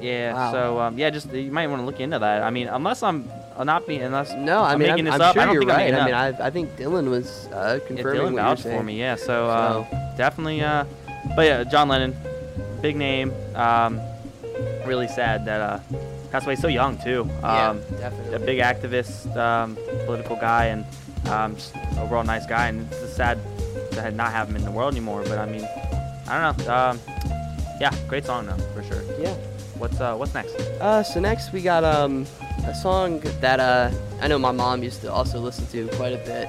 Yeah. 0.01 0.35
Wow. 0.35 0.53
So 0.53 0.81
um, 0.81 0.99
yeah, 0.99 1.11
just 1.11 1.33
you 1.33 1.51
might 1.53 1.67
want 1.69 1.83
to 1.83 1.87
look 1.87 2.01
into 2.01 2.19
that. 2.19 2.43
I 2.43 2.51
mean, 2.51 2.67
unless 2.69 3.03
I'm 3.03 3.31
uh, 3.57 3.65
not 3.65 3.87
being 3.87 4.03
unless 4.03 4.33
no, 4.35 4.61
I 4.63 4.73
I'm 4.73 4.79
mean, 4.79 4.89
making 4.89 5.07
I'm, 5.07 5.13
this 5.13 5.15
I'm 5.15 5.21
up. 5.21 5.35
sure 5.35 5.43
I 5.43 5.45
don't 5.47 5.55
you're 5.55 5.63
think 5.65 5.77
right. 5.79 5.95
I 5.95 6.05
mean. 6.05 6.15
I, 6.15 6.47
I 6.47 6.51
think 6.51 6.77
Dylan 6.77 7.09
was 7.11 7.47
uh, 7.53 7.79
Yeah, 7.81 7.87
confirming 7.87 8.21
Dylan 8.21 8.25
what 8.25 8.31
you're 8.33 8.43
vouched 8.43 8.63
for 8.63 8.83
me. 8.83 8.99
Yeah. 8.99 9.15
So, 9.17 9.49
uh, 9.49 10.17
definitely. 10.17 10.63
Uh, 10.63 10.85
but 11.37 11.43
yeah, 11.47 11.65
John 11.65 11.89
Lennon, 11.89 12.17
big 12.83 12.97
name. 12.97 13.33
Um, 13.55 14.01
really 14.87 15.09
sad 15.09 15.45
that 15.47 15.61
uh, 15.61 15.79
passed 16.33 16.47
away 16.47 16.57
so 16.57 16.67
young 16.69 16.99
too. 16.99 17.29
Yeah, 17.41 17.71
Um, 17.71 17.81
definitely. 17.99 18.35
a 18.35 18.39
big 18.41 18.59
activist, 18.59 19.37
um, 19.37 19.77
political 20.07 20.37
guy, 20.37 20.67
and 20.67 20.85
um, 21.27 21.57
just 21.57 21.75
overall 21.99 22.25
nice 22.25 22.47
guy. 22.47 22.69
And 22.69 22.91
it's 22.93 23.15
sad 23.15 23.39
to 23.93 24.11
not 24.13 24.33
have 24.33 24.49
him 24.49 24.57
in 24.57 24.65
the 24.65 24.71
world 24.71 24.93
anymore. 24.95 25.23
But 25.25 25.39
I 25.39 25.47
mean, 25.47 25.65
I 26.29 26.41
don't 26.41 26.67
know. 26.67 26.75
Um, 26.75 27.01
yeah, 27.81 27.95
great 28.09 28.25
song 28.25 28.47
though, 28.47 28.57
for 28.75 28.83
sure. 28.83 29.03
Yeah. 29.19 29.35
What's 29.79 29.99
uh, 30.01 30.15
what's 30.17 30.35
next? 30.35 30.55
Uh, 30.81 31.03
so 31.03 31.21
next 31.21 31.53
we 31.53 31.63
got 31.63 31.85
um 31.85 32.27
a 32.67 32.75
song 32.75 33.21
that 33.41 33.61
uh 33.61 33.91
I 34.21 34.29
know 34.29 34.39
my 34.39 34.53
mom 34.53 34.83
used 34.83 35.01
to 35.03 35.11
also 35.13 35.41
listen 35.41 35.67
to 35.69 35.89
quite 35.97 36.13
a 36.13 36.19
bit 36.19 36.49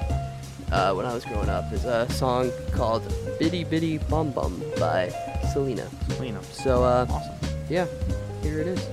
uh, 0.73 0.93
when 0.93 1.05
I 1.05 1.13
was 1.13 1.23
growing 1.23 1.47
up. 1.47 1.71
Is 1.71 1.85
a 1.85 2.09
song 2.11 2.51
called 2.73 3.03
"Bidi 3.39 3.65
Bidi 3.65 4.05
Bom 4.09 4.31
Bom" 4.31 4.61
by 4.77 5.09
Selena. 5.53 5.87
Selena. 6.09 6.43
So 6.43 6.83
uh, 6.83 7.05
Awesome. 7.09 7.35
yeah, 7.69 7.85
here 8.43 8.59
it 8.59 8.67
is. 8.67 8.85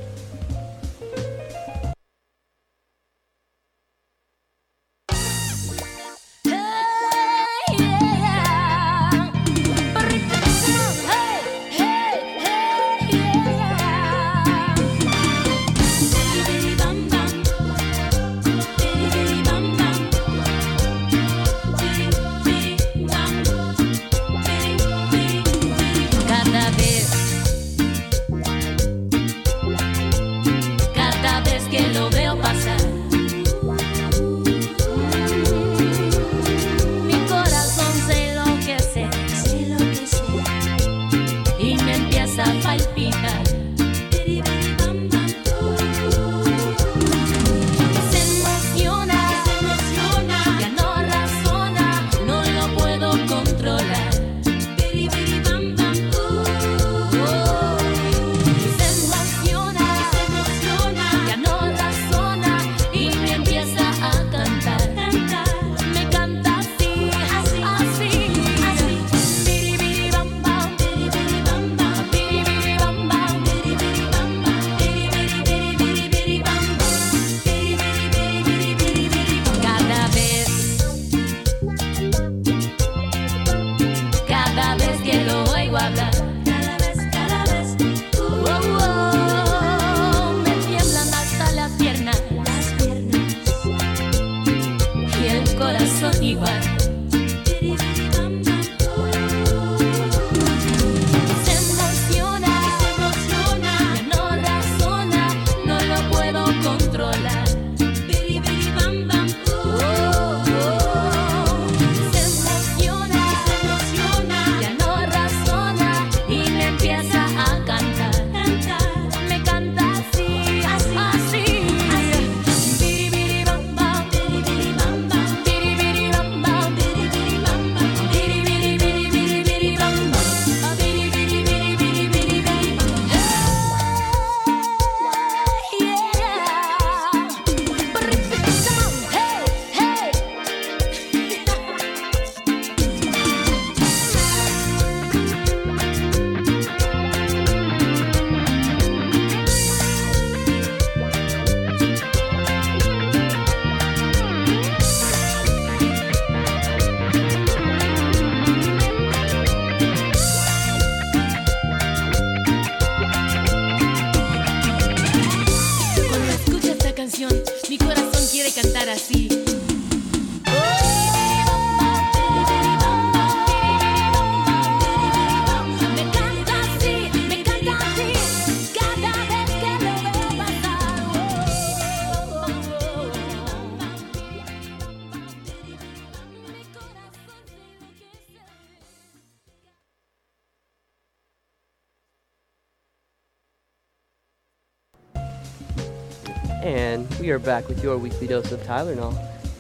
And 196.63 197.09
we 197.21 197.31
are 197.31 197.39
back 197.39 197.69
with 197.69 197.83
your 197.83 197.97
weekly 197.99 198.27
dose 198.27 198.51
of 198.51 198.61
Tylenol. 198.63 199.17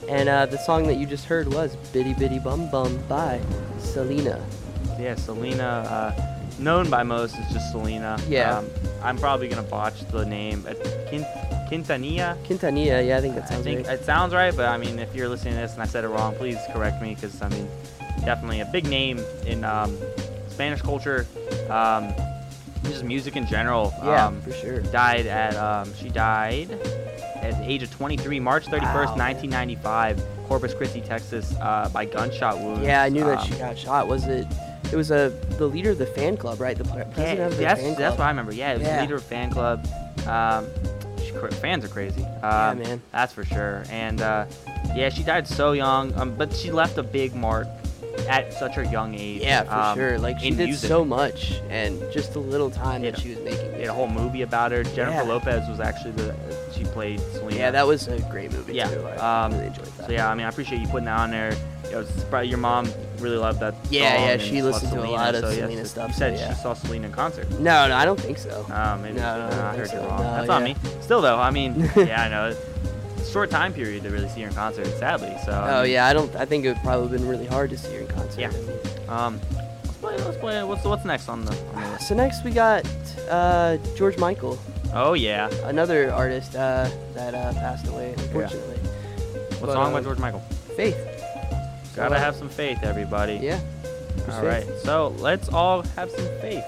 And 0.08 0.28
uh, 0.28 0.46
the 0.46 0.58
song 0.58 0.86
that 0.88 0.94
you 0.94 1.06
just 1.06 1.26
heard 1.26 1.52
was 1.52 1.76
Bidi 1.92 2.14
Bidi 2.16 2.42
Bom 2.42 2.70
Bom 2.70 2.98
by 3.08 3.40
Selena. 3.78 4.44
Yeah, 4.98 5.14
Selena, 5.14 5.64
uh, 5.64 6.36
known 6.58 6.90
by 6.90 7.02
most 7.02 7.36
as 7.36 7.52
just 7.52 7.70
Selena. 7.70 8.18
Yeah. 8.28 8.58
Um, 8.58 8.70
I'm 9.02 9.16
probably 9.16 9.48
gonna 9.48 9.62
botch 9.62 10.00
the 10.08 10.24
name. 10.24 10.66
Uh, 10.68 10.74
Quin- 11.08 11.26
Quintanilla. 11.70 12.42
Quintanilla, 12.44 13.06
yeah, 13.06 13.18
I 13.18 13.20
think 13.20 13.36
that 13.36 13.52
I 13.52 13.62
think 13.62 13.86
right. 13.86 13.98
it 14.00 14.04
sounds 14.04 14.34
right, 14.34 14.56
but 14.56 14.66
I 14.66 14.76
mean, 14.76 14.98
if 14.98 15.14
you're 15.14 15.28
listening 15.28 15.54
to 15.54 15.60
this 15.60 15.74
and 15.74 15.82
I 15.82 15.86
said 15.86 16.02
it 16.04 16.08
wrong, 16.08 16.34
please 16.34 16.58
correct 16.72 17.00
me, 17.00 17.14
because 17.14 17.40
I 17.42 17.48
mean, 17.50 17.68
definitely 18.24 18.60
a 18.60 18.64
big 18.66 18.88
name 18.88 19.20
in 19.46 19.62
um, 19.64 19.96
Spanish 20.48 20.80
culture, 20.80 21.26
um, 21.68 22.12
just 22.84 23.04
music 23.04 23.36
in 23.36 23.46
general. 23.46 23.92
yeah, 24.04 24.26
Um, 24.26 24.40
for 24.42 24.52
sure. 24.52 24.80
died 24.80 25.26
at 25.26 25.56
um, 25.56 25.92
she 25.94 26.08
died 26.08 26.70
at 27.42 27.52
the 27.58 27.64
age 27.70 27.82
of 27.82 27.90
23, 27.90 28.40
March 28.40 28.66
31st, 28.66 28.94
Wow, 28.94 29.16
1995, 29.16 30.22
Corpus 30.48 30.74
Christi, 30.74 31.00
Texas, 31.00 31.54
uh, 31.60 31.88
by 31.92 32.04
gunshot 32.04 32.58
wounds. 32.58 32.82
Yeah, 32.82 33.02
I 33.02 33.08
knew 33.08 33.24
that 33.24 33.38
Um, 33.40 33.46
she 33.46 33.54
got 33.54 33.76
shot. 33.78 34.08
Was 34.08 34.26
it? 34.26 34.46
It 34.92 34.96
was 34.96 35.10
a 35.10 35.28
the 35.58 35.66
leader 35.66 35.90
of 35.90 35.98
the 35.98 36.06
fan 36.06 36.36
club, 36.38 36.60
right? 36.60 36.76
The 36.76 36.84
president 36.84 37.16
Yeah, 37.38 37.46
of 37.46 37.56
the 37.56 37.62
that's, 37.62 37.80
fan 37.80 37.94
that's 37.94 38.16
what 38.18 38.24
I 38.24 38.28
remember. 38.30 38.54
Yeah, 38.54 38.72
it 38.72 38.78
was 38.78 38.86
Yeah. 38.86 38.96
the 38.96 39.02
leader 39.02 39.16
of 39.16 39.22
fan 39.24 39.50
club. 39.50 39.86
Um, 40.26 40.66
she, 41.22 41.32
fans 41.56 41.84
are 41.84 41.88
crazy. 41.88 42.22
Um, 42.42 42.78
Yeah, 42.78 42.84
man. 42.84 43.02
That's 43.12 43.32
for 43.34 43.44
sure. 43.44 43.84
And 43.90 44.22
uh, 44.22 44.46
yeah, 44.96 45.10
she 45.10 45.22
died 45.22 45.46
so 45.46 45.72
young, 45.72 46.14
um, 46.18 46.34
but 46.36 46.54
she 46.54 46.70
left 46.70 46.96
a 46.96 47.02
big 47.02 47.34
mark 47.34 47.68
at 48.26 48.52
such 48.52 48.76
a 48.76 48.86
young 48.86 49.14
age. 49.14 49.42
Yeah, 49.42 49.64
for 49.64 49.74
um, 49.74 49.96
sure. 49.96 50.18
Like 50.18 50.38
she 50.40 50.50
did 50.50 50.66
music. 50.66 50.88
so 50.88 51.04
much, 51.04 51.60
and 51.70 52.00
just 52.12 52.32
the 52.32 52.38
little 52.40 52.70
time 52.70 53.04
Yeah. 53.04 53.12
that 53.12 53.20
she 53.20 53.30
was 53.30 53.38
making. 53.40 53.68
A 53.78 53.92
whole 53.92 54.08
movie 54.08 54.42
about 54.42 54.72
her. 54.72 54.82
Jennifer 54.82 55.12
Yeah. 55.12 55.22
Lopez 55.22 55.66
was 55.68 55.80
actually 55.80 56.10
the 56.12 56.34
she 56.76 56.84
played 56.84 57.20
Selena. 57.32 57.56
Yeah, 57.56 57.70
that 57.70 57.86
was 57.86 58.06
a 58.08 58.18
great 58.30 58.52
movie 58.52 58.74
Yeah, 58.74 58.88
too. 58.90 59.00
I 59.06 59.44
um, 59.44 59.52
really 59.52 59.66
enjoyed 59.68 59.86
that. 59.86 60.06
So 60.06 60.12
yeah, 60.12 60.28
I 60.30 60.34
mean, 60.34 60.44
I 60.46 60.48
appreciate 60.48 60.80
you 60.80 60.88
putting 60.88 61.06
that 61.06 61.18
on 61.18 61.30
there. 61.30 61.56
It 61.90 61.94
was 61.96 62.10
probably 62.28 62.48
your 62.48 62.58
mom 62.58 62.90
really 63.18 63.38
loved 63.38 63.60
that. 63.60 63.74
Yeah, 63.88 64.36
yeah, 64.36 64.36
she 64.36 64.60
listened 64.62 64.92
to 64.92 65.02
a 65.02 65.08
lot 65.08 65.34
of 65.34 65.42
so, 65.42 65.50
yeah, 65.50 65.56
Selena 65.56 65.82
so 65.82 65.88
stuff, 65.88 66.08
You 66.08 66.14
so, 66.14 66.18
said 66.18 66.38
yeah. 66.38 66.54
she 66.54 66.60
saw 66.60 66.74
Selena 66.74 67.06
in 67.06 67.12
concert. 67.12 67.48
no, 67.52 67.88
no, 67.88 67.96
I 67.96 68.04
don't 68.04 68.20
think 68.20 68.36
so. 68.38 68.66
Oh, 68.68 68.98
maybe. 68.98 69.14
No, 69.16 69.22
no, 69.22 69.44
I 69.44 69.46
uh, 69.46 69.50
don't 69.50 69.58
I 69.60 69.76
heard 69.76 69.88
so. 69.88 69.94
you 70.02 70.08
wrong. 70.08 70.18
No, 70.22 70.34
That's 70.34 70.48
on 70.50 70.64
me. 70.64 70.76
Still 71.00 71.22
though, 71.22 71.38
I 71.38 71.50
mean, 71.50 71.90
yeah, 71.96 72.24
I 72.24 72.28
know. 72.28 72.56
Short 73.30 73.50
time 73.50 73.74
period 73.74 74.02
to 74.04 74.10
really 74.10 74.28
see 74.30 74.40
her 74.42 74.48
in 74.48 74.54
concert, 74.54 74.86
sadly. 74.98 75.36
So. 75.44 75.52
Oh 75.68 75.82
yeah, 75.82 76.06
I 76.06 76.12
don't. 76.12 76.34
I 76.36 76.44
think 76.44 76.64
it 76.64 76.68
would 76.68 76.82
probably 76.82 77.16
been 77.16 77.28
really 77.28 77.46
hard 77.46 77.70
to 77.70 77.78
see 77.78 77.94
her 77.94 78.00
in 78.00 78.08
concert. 78.08 78.40
Yeah. 78.40 78.52
Um, 79.08 79.40
let's 79.84 79.96
play. 79.98 80.16
Let's 80.16 80.36
play. 80.38 80.64
What's 80.64 80.84
what's 80.84 81.04
next 81.04 81.28
on 81.28 81.44
the? 81.44 81.52
On 81.74 81.82
the 81.82 81.98
So 81.98 82.14
next 82.14 82.42
we 82.44 82.50
got 82.52 82.86
uh, 83.28 83.76
George 83.96 84.16
Michael, 84.16 84.58
oh 84.94 85.12
yeah. 85.12 85.50
another 85.64 86.10
artist 86.12 86.56
uh, 86.56 86.88
that 87.14 87.34
uh, 87.34 87.52
passed 87.54 87.86
away, 87.88 88.14
unfortunately. 88.16 88.76
What 89.58 89.66
But, 89.66 89.72
song 89.72 89.92
by 89.92 89.98
uh, 89.98 90.02
George 90.02 90.18
Michael? 90.18 90.40
Faith. 90.76 90.96
Gotta 91.94 92.14
uh, 92.14 92.18
have 92.18 92.34
some 92.36 92.48
faith, 92.48 92.78
everybody. 92.82 93.34
Yeah. 93.42 93.60
All 94.30 94.44
right. 94.44 94.66
So 94.84 95.08
let's 95.18 95.48
all 95.48 95.82
have 95.96 96.10
some 96.10 96.26
faith. 96.40 96.64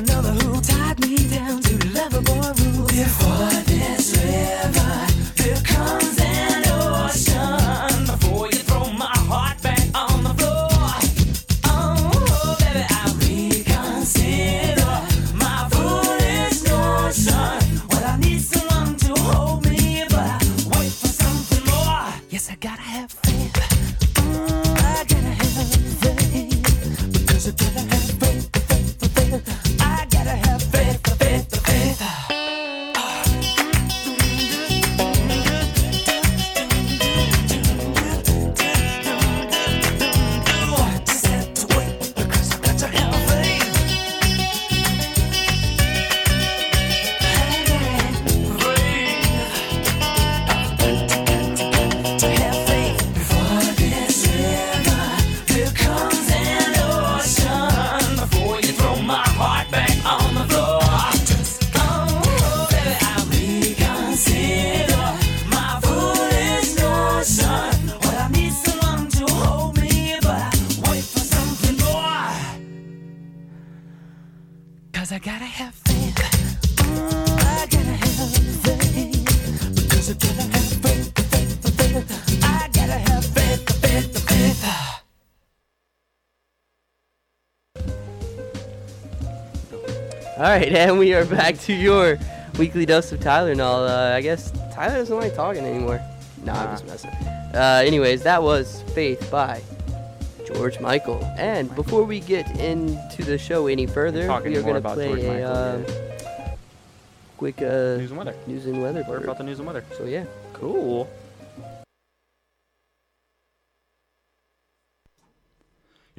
Another 0.00 0.49
right, 90.60 90.72
and 90.74 90.98
we 90.98 91.14
are 91.14 91.24
back 91.24 91.58
to 91.58 91.72
your 91.72 92.18
weekly 92.58 92.86
dose 92.86 93.12
of 93.12 93.20
Tyler 93.20 93.52
and 93.52 93.60
all. 93.60 93.86
Uh, 93.86 94.14
I 94.14 94.20
guess 94.20 94.52
Tyler 94.72 94.96
doesn't 94.96 95.16
like 95.16 95.34
talking 95.34 95.64
anymore. 95.64 96.00
Nah, 96.44 96.54
I'm 96.54 96.70
just 96.72 96.86
messing. 96.86 97.10
Uh, 97.10 97.82
anyways, 97.84 98.22
that 98.22 98.42
was 98.42 98.82
Faith 98.94 99.30
by 99.30 99.62
George 100.46 100.80
Michael. 100.80 101.22
And 101.36 101.74
before 101.74 102.04
we 102.04 102.20
get 102.20 102.48
into 102.60 103.22
the 103.22 103.38
show 103.38 103.66
any 103.66 103.86
further, 103.86 104.22
we 104.42 104.56
are 104.56 104.62
going 104.62 104.82
to 104.82 104.88
play 104.88 105.08
George 105.08 105.20
a 105.20 105.28
Michael, 105.28 106.52
uh, 106.52 106.52
quick 107.36 107.62
uh, 107.62 107.96
News 107.96 108.10
and 108.10 108.18
weather. 108.18 108.34
news 108.46 108.66
and 108.66 108.82
weather. 108.82 109.00
About 109.02 109.38
the 109.38 109.44
news 109.44 109.58
and 109.58 109.66
weather? 109.66 109.84
So 109.96 110.04
yeah. 110.04 110.24
Cool. 110.54 111.08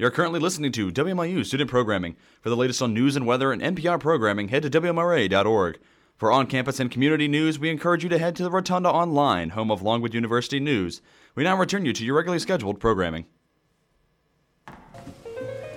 You're 0.02 0.10
currently 0.10 0.40
listening 0.40 0.72
to 0.72 0.90
WMLU 0.90 1.46
Student 1.46 1.70
Programming. 1.70 2.16
For 2.40 2.50
the 2.50 2.56
latest 2.56 2.82
on 2.82 2.92
news 2.92 3.14
and 3.14 3.24
weather 3.24 3.52
and 3.52 3.62
NPR 3.62 4.00
programming, 4.00 4.48
head 4.48 4.64
to 4.64 4.68
WMRA.org. 4.68 5.78
For 6.16 6.32
on 6.32 6.48
campus 6.48 6.80
and 6.80 6.90
community 6.90 7.28
news, 7.28 7.60
we 7.60 7.70
encourage 7.70 8.02
you 8.02 8.08
to 8.08 8.18
head 8.18 8.34
to 8.34 8.42
the 8.42 8.50
Rotunda 8.50 8.88
Online, 8.88 9.50
home 9.50 9.70
of 9.70 9.80
Longwood 9.80 10.12
University 10.12 10.58
News. 10.58 11.02
We 11.36 11.44
now 11.44 11.56
return 11.56 11.84
you 11.86 11.92
to 11.92 12.04
your 12.04 12.16
regularly 12.16 12.40
scheduled 12.40 12.80
programming. 12.80 13.26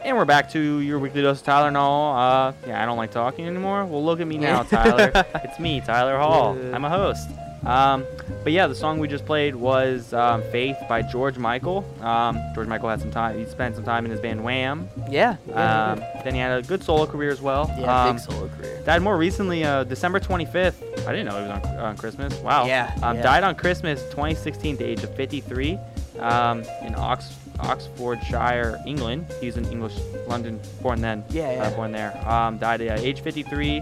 And 0.04 0.18
we're 0.18 0.26
back 0.26 0.50
to 0.54 0.80
your 0.80 0.98
weekly 0.98 1.22
dose 1.22 1.42
of 1.42 1.46
Tyler 1.46 1.68
and 1.68 1.78
all. 1.78 2.18
Uh, 2.18 2.54
yeah, 2.66 2.82
I 2.82 2.88
don't 2.88 2.98
like 2.98 3.12
talking 3.12 3.46
anymore. 3.46 3.86
Well, 3.86 4.04
look 4.04 4.20
at 4.22 4.26
me 4.26 4.40
now, 4.40 4.64
Tyler. 4.64 5.12
it's 5.36 5.60
me, 5.60 5.82
Tyler 5.82 6.18
Hall. 6.18 6.58
I'm 6.74 6.84
a 6.84 6.90
host. 6.90 7.30
Um, 7.65 8.06
but 8.43 8.51
yeah, 8.54 8.67
the 8.67 8.75
song 8.75 8.99
we 8.99 9.08
just 9.08 9.25
played 9.25 9.56
was 9.56 10.13
um, 10.13 10.43
"Faith" 10.51 10.78
by 10.88 11.01
George 11.01 11.38
Michael. 11.38 11.84
Um, 12.01 12.39
George 12.54 12.67
Michael 12.67 12.89
had 12.89 13.01
some 13.01 13.12
time. 13.12 13.38
He 13.39 13.45
spent 13.45 13.75
some 13.75 13.84
time 13.84 14.06
in 14.06 14.12
his 14.12 14.19
band 14.19 14.43
Wham. 14.43 14.88
Yeah. 15.10 15.38
yeah, 15.47 15.91
Um, 15.93 15.99
then 16.23 16.34
he 16.36 16.39
had 16.39 16.60
a 16.63 16.67
good 16.67 16.84
solo 16.84 17.06
career 17.08 17.32
as 17.32 17.41
well. 17.41 17.73
yeah 17.80 18.04
Um, 18.06 18.15
big 18.17 18.23
solo 18.23 18.47
career. 18.49 18.82
Died 18.86 19.01
more 19.01 19.17
recently, 19.17 19.63
uh, 19.63 19.84
December 19.84 20.19
25th. 20.19 20.75
I 21.08 21.12
didn't 21.12 21.25
know 21.25 21.36
he 21.43 21.47
was 21.49 21.51
on, 21.65 21.78
on 21.80 21.97
Christmas. 21.97 22.34
Wow. 22.39 22.65
Yeah, 22.65 22.91
Um, 23.01 23.15
yeah. 23.17 23.23
Died 23.23 23.43
on 23.43 23.56
Christmas 23.56 24.01
2016 24.12 24.73
at 24.73 24.80
the 24.80 24.86
age 24.86 25.04
of 25.04 25.15
53 25.15 25.80
um, 26.19 26.63
in 26.84 26.93
Ox- 26.95 27.36
Oxfordshire, 27.60 28.80
England. 28.86 29.25
He's 29.41 29.58
in 29.58 29.65
English, 29.71 29.95
London, 30.28 30.60
born 30.82 31.01
then. 31.01 31.23
Yeah, 31.30 31.51
yeah. 31.51 31.63
Uh, 31.63 31.75
born 31.75 31.91
there. 31.91 32.15
Um, 32.30 32.58
died 32.58 32.82
at 32.82 32.99
age 32.99 33.21
53. 33.21 33.82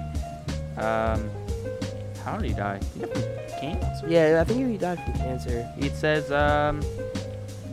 How 2.24 2.38
did 2.38 2.50
he 2.50 2.54
die? 2.56 2.80
He 2.96 3.02
cancer. 3.60 4.08
Yeah, 4.08 4.40
I 4.42 4.44
think 4.46 4.68
he 4.70 4.78
died 4.78 5.00
from 5.04 5.14
cancer. 5.16 5.70
It 5.78 5.94
says 5.96 6.32
um, 6.32 6.82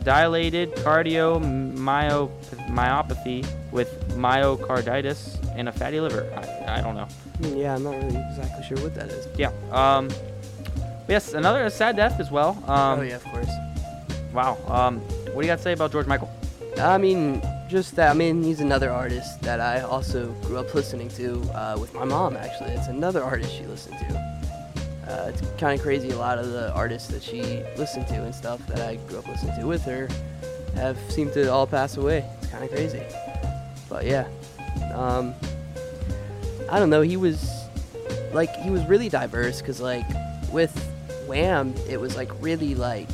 dilated 0.03 0.73
cardiomyopathy 0.75 3.45
with 3.71 3.89
myocarditis 4.17 5.37
and 5.57 5.69
a 5.69 5.71
fatty 5.71 5.99
liver. 5.99 6.27
I, 6.35 6.79
I 6.79 6.81
don't 6.81 6.95
know. 6.95 7.07
Hmm, 7.41 7.55
Yeah, 7.57 7.75
I'm 7.75 7.83
not 7.83 7.95
really 7.95 8.17
exactly 8.29 8.63
sure 8.63 8.77
what 8.83 8.93
that 8.95 9.09
is. 9.09 9.27
Yeah. 9.37 9.51
Um, 9.71 10.09
yes, 11.07 11.33
another 11.33 11.69
sad 11.69 11.95
death 11.95 12.19
as 12.19 12.29
well. 12.31 12.57
Um, 12.67 12.99
oh 12.99 13.03
yeah, 13.03 13.15
of 13.15 13.23
course. 13.25 13.49
Wow. 14.33 14.57
Um, 14.67 14.99
what 15.33 15.41
do 15.41 15.41
you 15.41 15.47
got 15.47 15.57
to 15.57 15.63
say 15.63 15.73
about 15.73 15.91
George 15.91 16.07
Michael? 16.07 16.29
I 16.77 16.97
mean, 16.97 17.41
just 17.67 17.95
that. 17.95 18.11
I 18.11 18.13
mean, 18.13 18.43
he's 18.43 18.61
another 18.61 18.89
artist 18.91 19.41
that 19.41 19.59
I 19.59 19.81
also 19.81 20.31
grew 20.43 20.57
up 20.57 20.73
listening 20.73 21.09
to 21.09 21.41
uh, 21.53 21.77
with 21.79 21.93
my 21.93 22.05
mom. 22.05 22.37
Actually, 22.37 22.71
it's 22.71 22.87
another 22.87 23.21
artist 23.23 23.53
she 23.53 23.65
listened 23.65 23.97
to. 23.99 24.30
Uh, 25.11 25.27
it's 25.27 25.41
kind 25.57 25.77
of 25.77 25.81
crazy. 25.83 26.09
A 26.11 26.17
lot 26.17 26.39
of 26.39 26.51
the 26.51 26.71
artists 26.73 27.09
that 27.09 27.21
she 27.21 27.41
listened 27.75 28.07
to 28.07 28.23
and 28.23 28.33
stuff 28.33 28.65
that 28.67 28.79
I 28.79 28.95
grew 29.07 29.19
up 29.19 29.27
listening 29.27 29.59
to 29.59 29.67
with 29.67 29.83
her 29.83 30.07
have 30.75 30.97
seemed 31.11 31.33
to 31.33 31.51
all 31.51 31.67
pass 31.67 31.97
away. 31.97 32.25
It's 32.41 32.49
kind 32.49 32.63
of 32.63 32.71
crazy. 32.71 33.03
But 33.89 34.05
yeah, 34.05 34.25
um, 34.93 35.35
I 36.69 36.79
don't 36.79 36.89
know. 36.89 37.01
He 37.01 37.17
was 37.17 37.51
like 38.31 38.55
he 38.55 38.69
was 38.69 38.85
really 38.85 39.09
diverse 39.09 39.59
because 39.59 39.81
like 39.81 40.05
with 40.49 40.73
Wham, 41.27 41.75
it 41.89 41.99
was 41.99 42.15
like 42.15 42.31
really 42.41 42.73
like 42.73 43.09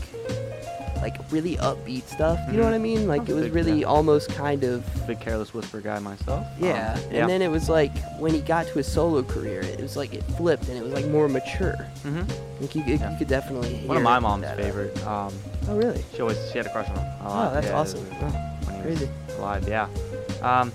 like 1.01 1.17
really 1.31 1.55
upbeat 1.57 2.07
stuff. 2.07 2.39
You 2.51 2.57
know 2.57 2.63
Mhm. 2.63 2.65
what 2.65 2.73
I 2.73 2.77
mean? 2.77 3.07
Like 3.07 3.21
I'm 3.21 3.27
it 3.29 3.33
was 3.33 3.43
big 3.45 3.53
really 3.53 3.71
fan. 3.81 3.85
almost 3.85 4.29
kind 4.29 4.63
of 4.63 4.83
Big 5.07 5.19
careless 5.19 5.53
whisper 5.53 5.79
guy 5.81 5.99
myself. 5.99 6.45
yeah. 6.59 6.93
Um, 6.95 7.15
And 7.15 7.29
then 7.29 7.41
it 7.41 7.49
was 7.49 7.69
like 7.69 7.91
when 8.19 8.33
he 8.33 8.41
got 8.41 8.67
to 8.67 8.73
his 8.73 8.87
solo 8.91 9.23
career, 9.23 9.61
it 9.61 9.79
was 9.79 9.95
like 9.95 10.13
it 10.13 10.23
flipped 10.37 10.67
and 10.69 10.77
it 10.77 10.83
was 10.83 10.93
like 10.93 11.05
more 11.07 11.27
mature. 11.29 11.75
Mm-hmm. 12.03 12.23
Like 12.61 12.75
you, 12.75 12.83
could- 12.83 12.99
Yeah. 12.99 13.11
you 13.11 13.17
could 13.17 13.27
definitely 13.27 13.75
hear 13.75 13.87
One 13.87 13.97
of 13.97 14.03
my 14.03 14.19
mom's 14.19 14.43
that, 14.43 14.57
favorite. 14.57 14.95
Um, 15.07 15.33
Oh 15.69 15.75
really? 15.75 16.03
she 16.15 16.21
always 16.21 16.37
she 16.51 16.57
had 16.57 16.67
a 16.67 16.71
crush 16.71 16.89
on 16.89 16.95
him. 16.95 17.05
a 17.05 17.25
Oh, 17.25 17.53
that's 17.53 17.67
yeah, 17.67 17.77
awesome. 17.79 18.05
Oh, 18.21 18.25
When 18.65 18.75
he 18.77 18.81
crazy. 18.81 19.09
was 19.27 19.35
alive, 19.37 19.67
yeah. 19.67 19.87
Um, 20.41 20.71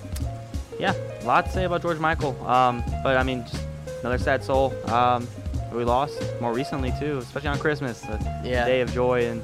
yeah, 0.79 0.93
a 1.23 1.27
lot 1.27 1.47
to 1.47 1.53
say 1.53 1.65
about 1.65 1.83
George 1.83 1.99
Michael. 1.99 2.37
Um, 2.47 2.83
but 3.03 3.17
I 3.17 3.23
mean, 3.23 3.45
just 3.45 3.63
another 4.01 4.19
sad 4.19 4.43
soul. 4.45 4.73
Um, 4.91 5.27
that 5.55 5.75
we 5.79 5.85
lost 5.85 6.21
more 6.41 6.53
recently 6.53 6.93
too, 7.01 7.19
especially 7.19 7.49
on 7.49 7.59
Christmas, 7.59 8.01
the 8.01 8.19
Yeah. 8.45 8.67
day 8.67 8.81
of 8.83 8.93
joy 8.93 9.25
and 9.27 9.43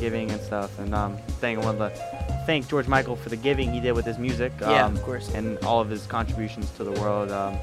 giving 0.00 0.30
and 0.30 0.40
stuff. 0.40 0.78
And 0.78 0.94
um, 0.94 1.16
thank 1.40 1.58
I 1.58 1.64
wanted 1.64 1.78
to 1.78 2.42
thank 2.46 2.68
George 2.68 2.88
Michael 2.88 3.16
for 3.16 3.28
the 3.28 3.36
giving 3.36 3.72
he 3.72 3.80
did 3.80 3.92
with 3.92 4.06
his 4.06 4.18
music. 4.18 4.52
Yeah, 4.60 4.86
um, 4.86 4.96
of 4.96 5.02
course. 5.02 5.32
And 5.34 5.58
all 5.58 5.80
of 5.80 5.88
his 5.88 6.06
contributions 6.06 6.70
to 6.72 6.84
the 6.84 6.92
world. 6.92 7.30
Um, 7.30 7.58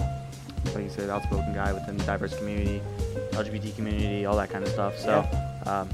like 0.73 0.83
you 0.83 0.89
said, 0.89 1.09
outspoken 1.09 1.53
guy 1.53 1.71
within 1.71 1.97
the 1.97 2.03
diverse 2.03 2.37
community, 2.37 2.81
LGBT 3.31 3.75
community, 3.75 4.25
all 4.25 4.35
that 4.35 4.49
kind 4.49 4.63
of 4.63 4.69
stuff. 4.69 4.97
So, 4.97 5.19
um, 5.65 5.89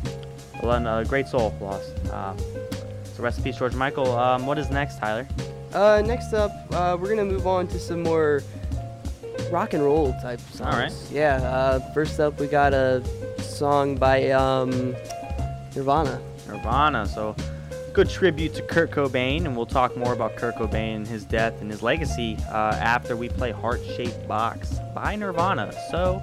well, 0.62 0.72
then, 0.72 0.88
a 0.88 1.06
great 1.06 1.28
soul 1.28 1.54
lost. 1.62 1.92
Um, 2.12 2.38
so 3.04 3.22
rest 3.22 3.38
in 3.38 3.44
peace, 3.44 3.58
George 3.58 3.76
Michael. 3.76 4.18
Um, 4.18 4.46
what 4.46 4.58
is 4.58 4.70
next, 4.72 4.98
Tyler? 4.98 5.28
Uh, 5.74 6.02
next 6.06 6.34
up, 6.34 6.52
uh, 6.72 6.98
we're 7.00 7.10
gonna 7.10 7.26
move 7.26 7.48
on 7.48 7.68
to 7.68 7.80
some 7.80 8.04
more 8.04 8.42
rock 9.52 9.74
and 9.74 9.84
roll 9.84 10.14
type 10.22 10.40
songs. 10.52 10.62
All 10.62 10.80
right. 10.80 10.94
Yeah. 11.12 11.36
Uh, 11.36 11.94
first 11.94 12.20
up, 12.20 12.40
we 12.40 12.48
got 12.48 12.74
a 12.74 13.04
song 13.40 13.96
by 13.96 14.32
um, 14.32 14.96
Nirvana. 15.76 16.22
Nirvana. 16.48 17.06
So, 17.08 17.36
good 17.94 18.10
tribute 18.10 18.54
to 18.56 18.64
Kurt 18.64 18.92
Cobain, 18.92 19.46
and 19.46 19.56
we'll 19.56 19.66
talk 19.66 19.96
more 19.96 20.14
about 20.14 20.36
Kurt 20.36 20.56
Cobain 20.56 20.96
and 20.96 21.08
his 21.08 21.26
death 21.26 21.62
and 21.62 21.70
his 21.70 21.82
legacy 21.82 22.38
uh, 22.50 22.78
after 22.80 23.16
we 23.16 23.30
play 23.30 23.52
Heart 23.52 23.82
Shaped 23.96 24.28
Box 24.28 24.80
by 24.96 25.16
Nirvana. 25.16 25.74
So, 25.92 26.22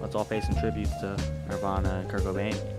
let's 0.00 0.14
all 0.14 0.24
pay 0.24 0.40
some 0.40 0.56
tributes 0.56 0.94
to 1.00 1.16
Nirvana 1.48 2.00
and 2.00 2.10
Kurt 2.10 2.22
Cobain. 2.22 2.75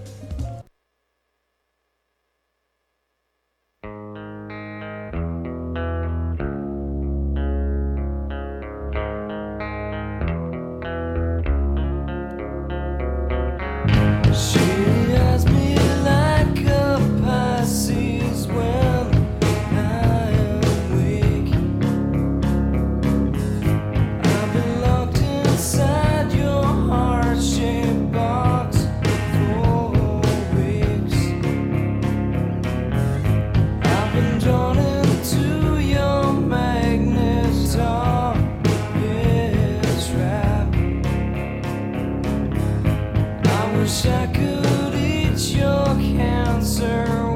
Wish 43.87 44.05
I 44.05 44.27
could 44.27 44.95
eat 44.95 45.55
your 45.55 45.85
cancer 45.95 47.26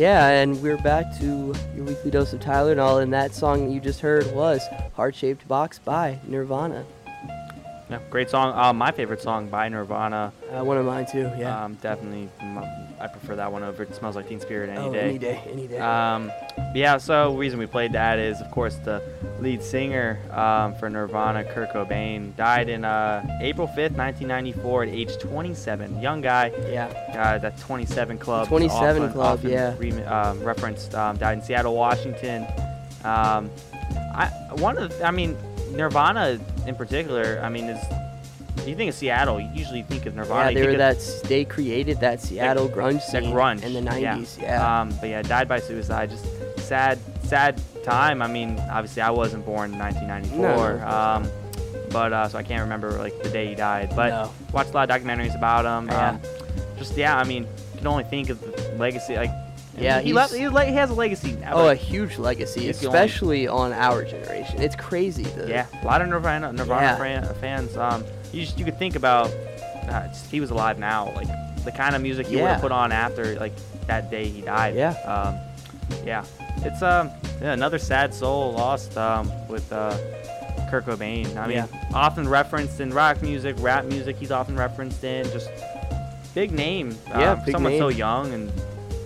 Yeah, 0.00 0.28
and 0.28 0.62
we're 0.62 0.78
back 0.78 1.14
to 1.18 1.52
your 1.76 1.84
weekly 1.84 2.10
dose 2.10 2.32
of 2.32 2.40
all, 2.78 3.00
and 3.00 3.12
that 3.12 3.34
song 3.34 3.66
that 3.66 3.70
you 3.70 3.80
just 3.80 4.00
heard 4.00 4.34
was 4.34 4.66
Heart 4.96 5.14
Shaped 5.14 5.46
Box 5.46 5.78
by 5.78 6.18
Nirvana. 6.26 6.86
Yeah, 7.90 7.98
great 8.08 8.30
song. 8.30 8.56
Uh, 8.56 8.72
my 8.72 8.92
favorite 8.92 9.20
song 9.20 9.48
by 9.48 9.68
Nirvana. 9.68 10.32
Uh, 10.48 10.64
one 10.64 10.76
of 10.76 10.86
mine 10.86 11.06
too, 11.10 11.28
yeah. 11.36 11.64
Um, 11.64 11.74
definitely, 11.74 12.28
I 13.00 13.08
prefer 13.08 13.34
that 13.34 13.50
one 13.50 13.64
over 13.64 13.82
"It 13.82 13.92
Smells 13.96 14.14
Like 14.14 14.28
Teen 14.28 14.38
Spirit" 14.38 14.70
any 14.70 14.78
oh, 14.78 14.92
day. 14.92 15.00
any 15.00 15.18
day, 15.18 15.42
any 15.50 15.66
day. 15.66 15.78
Um, 15.80 16.30
yeah, 16.72 16.98
so 16.98 17.32
the 17.32 17.38
reason 17.38 17.58
we 17.58 17.66
played 17.66 17.92
that 17.94 18.20
is, 18.20 18.40
of 18.40 18.48
course, 18.52 18.76
the 18.76 19.02
lead 19.40 19.60
singer 19.60 20.20
um, 20.30 20.76
for 20.76 20.88
Nirvana, 20.88 21.42
Kurt 21.42 21.70
Cobain, 21.70 22.36
died 22.36 22.68
in 22.68 22.84
uh, 22.84 23.26
April 23.40 23.66
5th, 23.66 23.96
1994, 23.96 24.84
at 24.84 24.88
age 24.90 25.18
27. 25.18 26.00
Young 26.00 26.20
guy. 26.20 26.52
yeah. 26.68 26.86
Uh, 27.10 27.38
that 27.38 27.58
27 27.58 28.18
club. 28.18 28.46
27 28.46 29.02
often- 29.02 29.12
Club, 29.12 29.38
often 29.38 29.50
yeah. 29.50 29.74
re- 29.78 30.04
um, 30.04 30.40
referenced. 30.44 30.94
Um, 30.94 31.16
died 31.16 31.38
in 31.38 31.42
Seattle, 31.42 31.74
Washington. 31.74 32.46
Um, 33.02 33.50
I 34.14 34.28
one 34.58 34.78
of 34.78 34.96
the, 34.96 35.04
I 35.04 35.10
mean, 35.10 35.36
Nirvana 35.72 36.38
in 36.66 36.74
particular. 36.74 37.40
I 37.42 37.48
mean, 37.48 37.64
is 37.64 37.84
you 38.66 38.76
think 38.76 38.90
of 38.90 38.94
Seattle, 38.94 39.40
you 39.40 39.48
usually 39.54 39.82
think 39.82 40.06
of 40.06 40.14
Nirvana. 40.14 40.50
Yeah, 40.50 40.60
they 40.60 40.66
were 40.66 40.76
that 40.76 40.98
they 41.24 41.44
created 41.44 42.00
that 42.00 42.20
Seattle 42.20 42.68
grunge 42.68 43.04
that 43.10 43.22
scene 43.22 43.32
grunge 43.32 43.62
in 43.62 43.72
the 43.72 43.80
90s. 43.80 44.40
Yeah. 44.40 44.80
Um, 44.80 44.94
but 45.00 45.08
yeah, 45.08 45.22
died 45.22 45.48
by 45.48 45.60
suicide. 45.60 46.10
Just 46.10 46.26
sad, 46.58 46.98
sad 47.22 47.60
time. 47.82 48.22
I 48.22 48.26
mean, 48.26 48.58
obviously 48.70 49.02
I 49.02 49.10
wasn't 49.10 49.44
born 49.46 49.72
in 49.72 49.78
1994. 49.78 50.78
No, 50.78 50.86
um, 50.86 51.30
but 51.90 52.12
uh, 52.12 52.28
so 52.28 52.38
I 52.38 52.42
can't 52.42 52.60
remember 52.62 52.92
like 52.92 53.20
the 53.22 53.30
day 53.30 53.48
he 53.48 53.54
died. 53.54 53.92
But 53.96 54.10
No. 54.10 54.30
watched 54.52 54.70
a 54.70 54.74
lot 54.74 54.90
of 54.90 54.96
documentaries 55.02 55.34
about 55.34 55.64
him. 55.64 55.88
Yeah. 55.88 56.10
Um, 56.10 56.20
just 56.78 56.96
yeah, 56.96 57.16
I 57.16 57.24
mean, 57.24 57.44
you 57.44 57.78
can 57.78 57.86
only 57.86 58.04
think 58.04 58.30
of 58.30 58.40
the 58.40 58.74
legacy. 58.78 59.16
Like, 59.16 59.30
Yeah, 59.80 60.00
he 60.00 60.12
left. 60.12 60.34
He, 60.34 60.48
le- 60.48 60.64
he 60.66 60.72
has 60.74 60.90
a 60.90 60.94
legacy 60.94 61.32
now. 61.32 61.54
oh, 61.54 61.68
a 61.68 61.74
huge 61.74 62.18
legacy, 62.18 62.68
especially 62.68 63.48
on 63.48 63.72
our 63.72 64.04
generation. 64.04 64.60
It's 64.60 64.76
crazy. 64.76 65.24
The, 65.24 65.48
yeah, 65.48 65.66
a 65.82 65.86
lot 65.86 66.02
of 66.02 66.08
Nirvana, 66.08 66.52
Nirvana 66.52 66.98
Yeah. 66.98 67.32
fans. 67.34 67.76
Um, 67.76 68.04
you 68.32 68.44
just 68.44 68.58
you 68.58 68.64
could 68.64 68.78
think 68.78 68.96
about 68.96 69.30
uh, 69.88 70.06
just- 70.08 70.30
he 70.30 70.40
was 70.40 70.50
alive 70.50 70.78
now, 70.78 71.12
like 71.14 71.28
the 71.64 71.72
kind 71.72 71.94
of 71.96 72.02
music 72.02 72.26
he 72.26 72.36
would 72.36 72.44
have 72.46 72.60
put 72.60 72.72
on 72.72 72.92
after 72.92 73.34
like 73.40 73.52
that 73.86 74.10
day 74.10 74.26
he 74.28 74.42
died. 74.42 74.74
Yeah. 74.74 74.90
Um, 75.04 75.38
yeah, 76.06 76.24
it's 76.58 76.82
um 76.82 77.10
yeah, 77.40 77.52
another 77.52 77.78
sad 77.78 78.12
soul 78.14 78.52
lost 78.52 78.96
um 78.96 79.30
with 79.48 79.72
uh, 79.72 79.96
Kurt 80.70 80.86
Cobain. 80.86 81.36
I 81.36 81.46
mean, 81.48 81.56
Yeah. 81.56 81.66
often 81.94 82.28
referenced 82.28 82.80
in 82.80 82.90
rock 82.90 83.22
music, 83.22 83.56
rap 83.58 83.84
music. 83.86 84.16
He's 84.16 84.30
often 84.30 84.56
referenced 84.56 85.02
in 85.02 85.24
just 85.32 85.50
big 86.34 86.52
name. 86.52 86.96
Yeah, 87.08 87.32
um, 87.32 87.44
big 87.44 87.52
someone 87.52 87.78
so 87.78 87.88
young 87.88 88.32
and. 88.34 88.52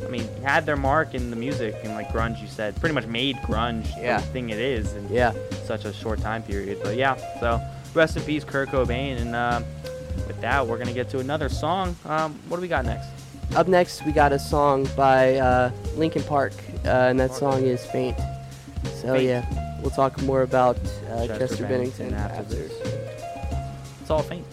I 0.04 0.08
mean, 0.08 0.28
had 0.42 0.66
their 0.66 0.76
mark 0.76 1.14
in 1.14 1.30
the 1.30 1.36
music 1.36 1.74
and 1.84 1.94
like 1.94 2.08
grunge. 2.10 2.40
You 2.40 2.48
said 2.48 2.76
pretty 2.80 2.94
much 2.94 3.06
made 3.06 3.36
grunge 3.38 3.86
Yeah. 4.00 4.18
the 4.20 4.26
thing 4.26 4.50
it 4.50 4.58
is, 4.58 4.92
and 4.94 5.08
Yeah. 5.10 5.32
such 5.66 5.84
a 5.84 5.92
short 5.92 6.20
time 6.20 6.42
period. 6.42 6.78
But 6.82 6.96
yeah, 6.96 7.16
so 7.40 7.60
rest 7.94 8.16
in 8.16 8.22
peace, 8.24 8.44
Kurt 8.44 8.68
Cobain. 8.70 9.20
And 9.20 9.34
um, 9.34 9.64
with 10.26 10.40
that, 10.40 10.66
we're 10.66 10.78
gonna 10.78 10.92
get 10.92 11.08
to 11.10 11.18
another 11.20 11.48
song. 11.48 11.96
Um, 12.06 12.38
what 12.48 12.56
do 12.58 12.62
we 12.62 12.68
got 12.68 12.84
next? 12.84 13.08
Up 13.56 13.68
next, 13.68 14.04
we 14.04 14.12
got 14.12 14.32
a 14.32 14.38
song 14.38 14.88
by 14.96 15.36
uh, 15.36 15.70
Linkin 15.96 16.22
Park, 16.24 16.52
uh, 16.84 16.88
and 16.88 17.20
that 17.20 17.34
song 17.34 17.62
is 17.64 17.84
Faint. 17.86 18.16
So 19.00 19.14
Faint. 19.14 19.24
yeah, 19.24 19.80
we'll 19.80 19.90
talk 19.90 20.20
more 20.22 20.42
about 20.42 20.76
uh, 21.10 21.26
Chester 21.26 21.38
Chester, 21.38 21.66
Bennington 21.66 22.10
Bennington, 22.10 22.14
after 22.14 22.40
after. 22.40 22.54
this. 22.54 22.72
It's 24.00 24.10
all 24.10 24.22
faint. 24.22 24.44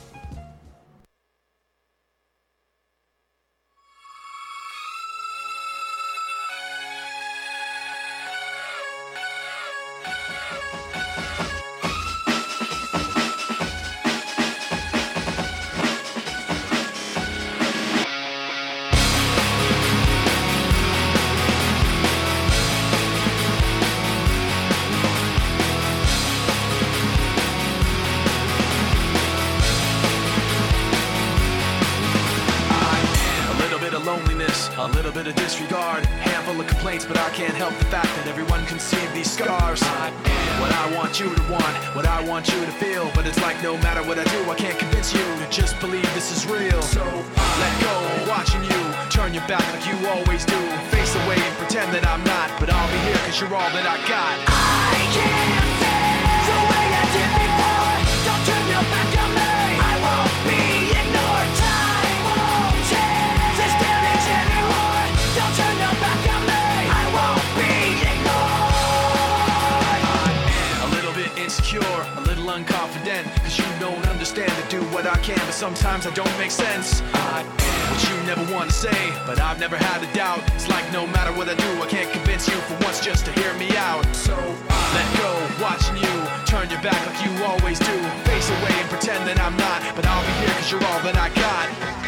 Your 86.72 86.82
back 86.82 87.06
like 87.06 87.26
you 87.26 87.44
always 87.44 87.80
do. 87.80 87.98
Face 88.24 88.50
away 88.50 88.72
and 88.80 88.90
pretend 88.90 89.28
that 89.28 89.40
I'm 89.40 89.58
not, 89.58 89.84
but 89.94 90.06
I'll 90.08 90.24
be 90.24 90.32
here 90.40 90.56
cause 90.56 90.72
you're 90.72 90.84
all 90.84 91.02
that 91.04 91.18
I 91.18 91.28
got. 91.36 92.01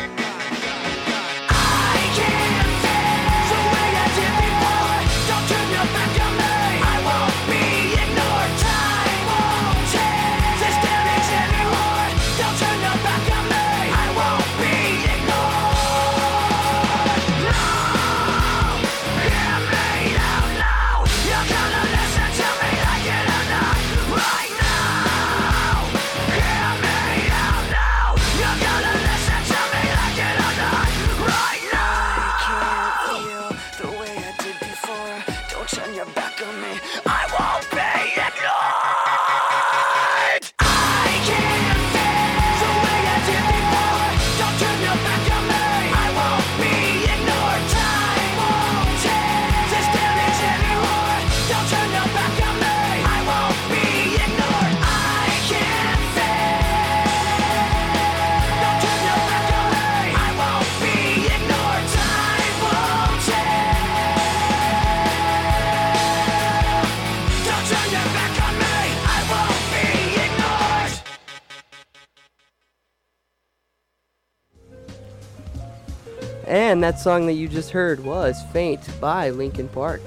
And 76.54 76.84
that 76.84 77.00
song 77.00 77.26
that 77.26 77.34
you 77.34 77.48
just 77.48 77.72
heard 77.72 78.00
was 78.06 78.40
Faint 78.54 78.88
by 79.02 79.32
Linkin 79.32 79.68
Park. 79.70 80.02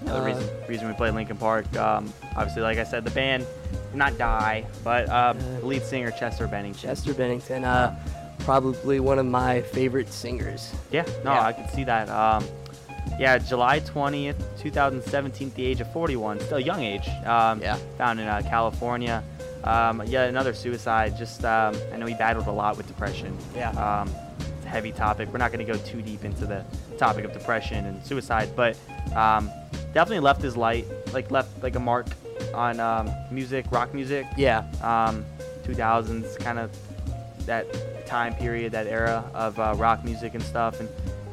Another 0.00 0.20
Uh, 0.22 0.24
reason 0.24 0.48
reason 0.68 0.88
we 0.88 0.94
played 0.94 1.14
Linkin 1.14 1.36
Park. 1.36 1.64
Um, 1.76 2.12
obviously, 2.34 2.62
like 2.62 2.78
I 2.78 2.82
said, 2.82 3.04
the 3.04 3.12
band 3.12 3.46
did 3.70 3.94
not 3.94 4.18
die, 4.18 4.64
but 4.82 5.08
uh, 5.08 5.34
the 5.60 5.64
lead 5.64 5.84
singer 5.84 6.10
Chester 6.10 6.48
Bennington. 6.48 6.82
Chester 6.88 7.14
Bennington, 7.14 7.64
uh, 7.64 7.94
probably 8.40 8.98
one 8.98 9.20
of 9.20 9.26
my 9.26 9.62
favorite 9.62 10.12
singers. 10.12 10.74
Yeah, 10.90 11.04
no, 11.24 11.32
Yeah. 11.34 11.46
I 11.46 11.52
could 11.52 11.70
see 11.70 11.84
that. 11.84 12.08
Um, 12.08 12.44
yeah, 13.16 13.38
July 13.38 13.78
20th, 13.78 14.34
2017, 14.58 15.52
the 15.54 15.64
age 15.64 15.80
of 15.80 15.92
41, 15.92 16.40
still 16.40 16.58
young 16.58 16.82
age. 16.82 17.08
Um, 17.24 17.60
Yeah. 17.62 17.76
Found 17.98 18.18
in 18.18 18.26
uh, 18.26 18.42
California. 18.50 19.22
Um, 19.62 20.02
yeah, 20.04 20.24
another 20.24 20.52
suicide. 20.52 21.16
Just 21.16 21.44
um, 21.44 21.76
I 21.94 21.96
know 21.96 22.06
he 22.06 22.14
battled 22.14 22.48
a 22.48 22.52
lot 22.52 22.76
with 22.76 22.88
depression. 22.88 23.38
Yeah. 23.54 23.70
Um, 24.68 24.72
a 24.72 24.74
heavy 24.74 24.92
topic. 24.92 25.28
We're 25.32 25.38
not 25.38 25.52
going 25.52 25.64
to 25.64 25.72
go 25.72 25.78
too 25.78 26.02
deep 26.02 26.24
into 26.24 26.44
the 26.46 26.64
topic 26.98 27.24
of 27.24 27.32
depression 27.32 27.86
and 27.86 28.04
suicide, 28.04 28.50
but 28.54 28.76
um, 29.16 29.50
definitely 29.94 30.20
left 30.20 30.42
his 30.42 30.56
light, 30.56 30.84
like 31.12 31.30
left 31.30 31.62
like 31.62 31.74
a 31.76 31.80
mark 31.80 32.06
on 32.54 32.78
um, 32.80 33.10
music, 33.30 33.66
rock 33.70 33.94
music. 33.94 34.26
Yeah. 34.36 34.64
Um, 34.82 35.24
2000s, 35.64 36.38
kind 36.38 36.58
of 36.58 36.70
that 37.46 37.66
time 38.06 38.34
period, 38.34 38.72
that 38.72 38.86
era 38.86 39.24
of 39.34 39.58
uh, 39.58 39.74
rock 39.76 40.04
music 40.04 40.34
and 40.34 40.42
stuff. 40.42 40.80
And 40.80 40.88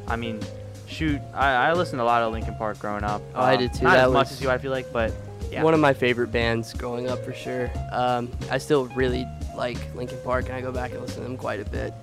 I 0.08 0.16
mean, 0.16 0.40
shoot, 0.86 1.20
I, 1.34 1.68
I 1.68 1.72
listened 1.74 1.98
to 2.00 2.02
a 2.02 2.04
lot 2.04 2.22
of 2.22 2.32
Linkin 2.32 2.54
Park 2.56 2.78
growing 2.78 3.04
up. 3.04 3.22
Oh, 3.34 3.40
I 3.42 3.54
Uh, 3.54 3.58
did 3.58 3.74
too. 3.74 3.84
Not 3.84 3.96
That 3.96 4.06
as 4.08 4.12
much 4.12 4.30
as 4.30 4.40
you, 4.42 4.50
I 4.50 4.58
feel 4.58 4.72
like, 4.72 4.92
but 4.92 5.12
yeah. 5.50 5.62
One 5.62 5.74
of 5.74 5.80
my 5.80 5.94
favorite 5.94 6.32
bands 6.32 6.72
growing 6.74 7.08
up 7.08 7.24
for 7.24 7.32
sure. 7.32 7.70
Um, 7.92 8.30
I 8.50 8.58
still 8.58 8.86
really 8.88 9.26
like 9.56 9.78
Linkin 9.94 10.18
Park, 10.24 10.46
and 10.46 10.54
I 10.54 10.60
go 10.60 10.72
back 10.72 10.90
and 10.90 11.00
listen 11.00 11.18
to 11.18 11.28
them 11.28 11.36
quite 11.36 11.60
a 11.60 11.64
bit. 11.64 11.94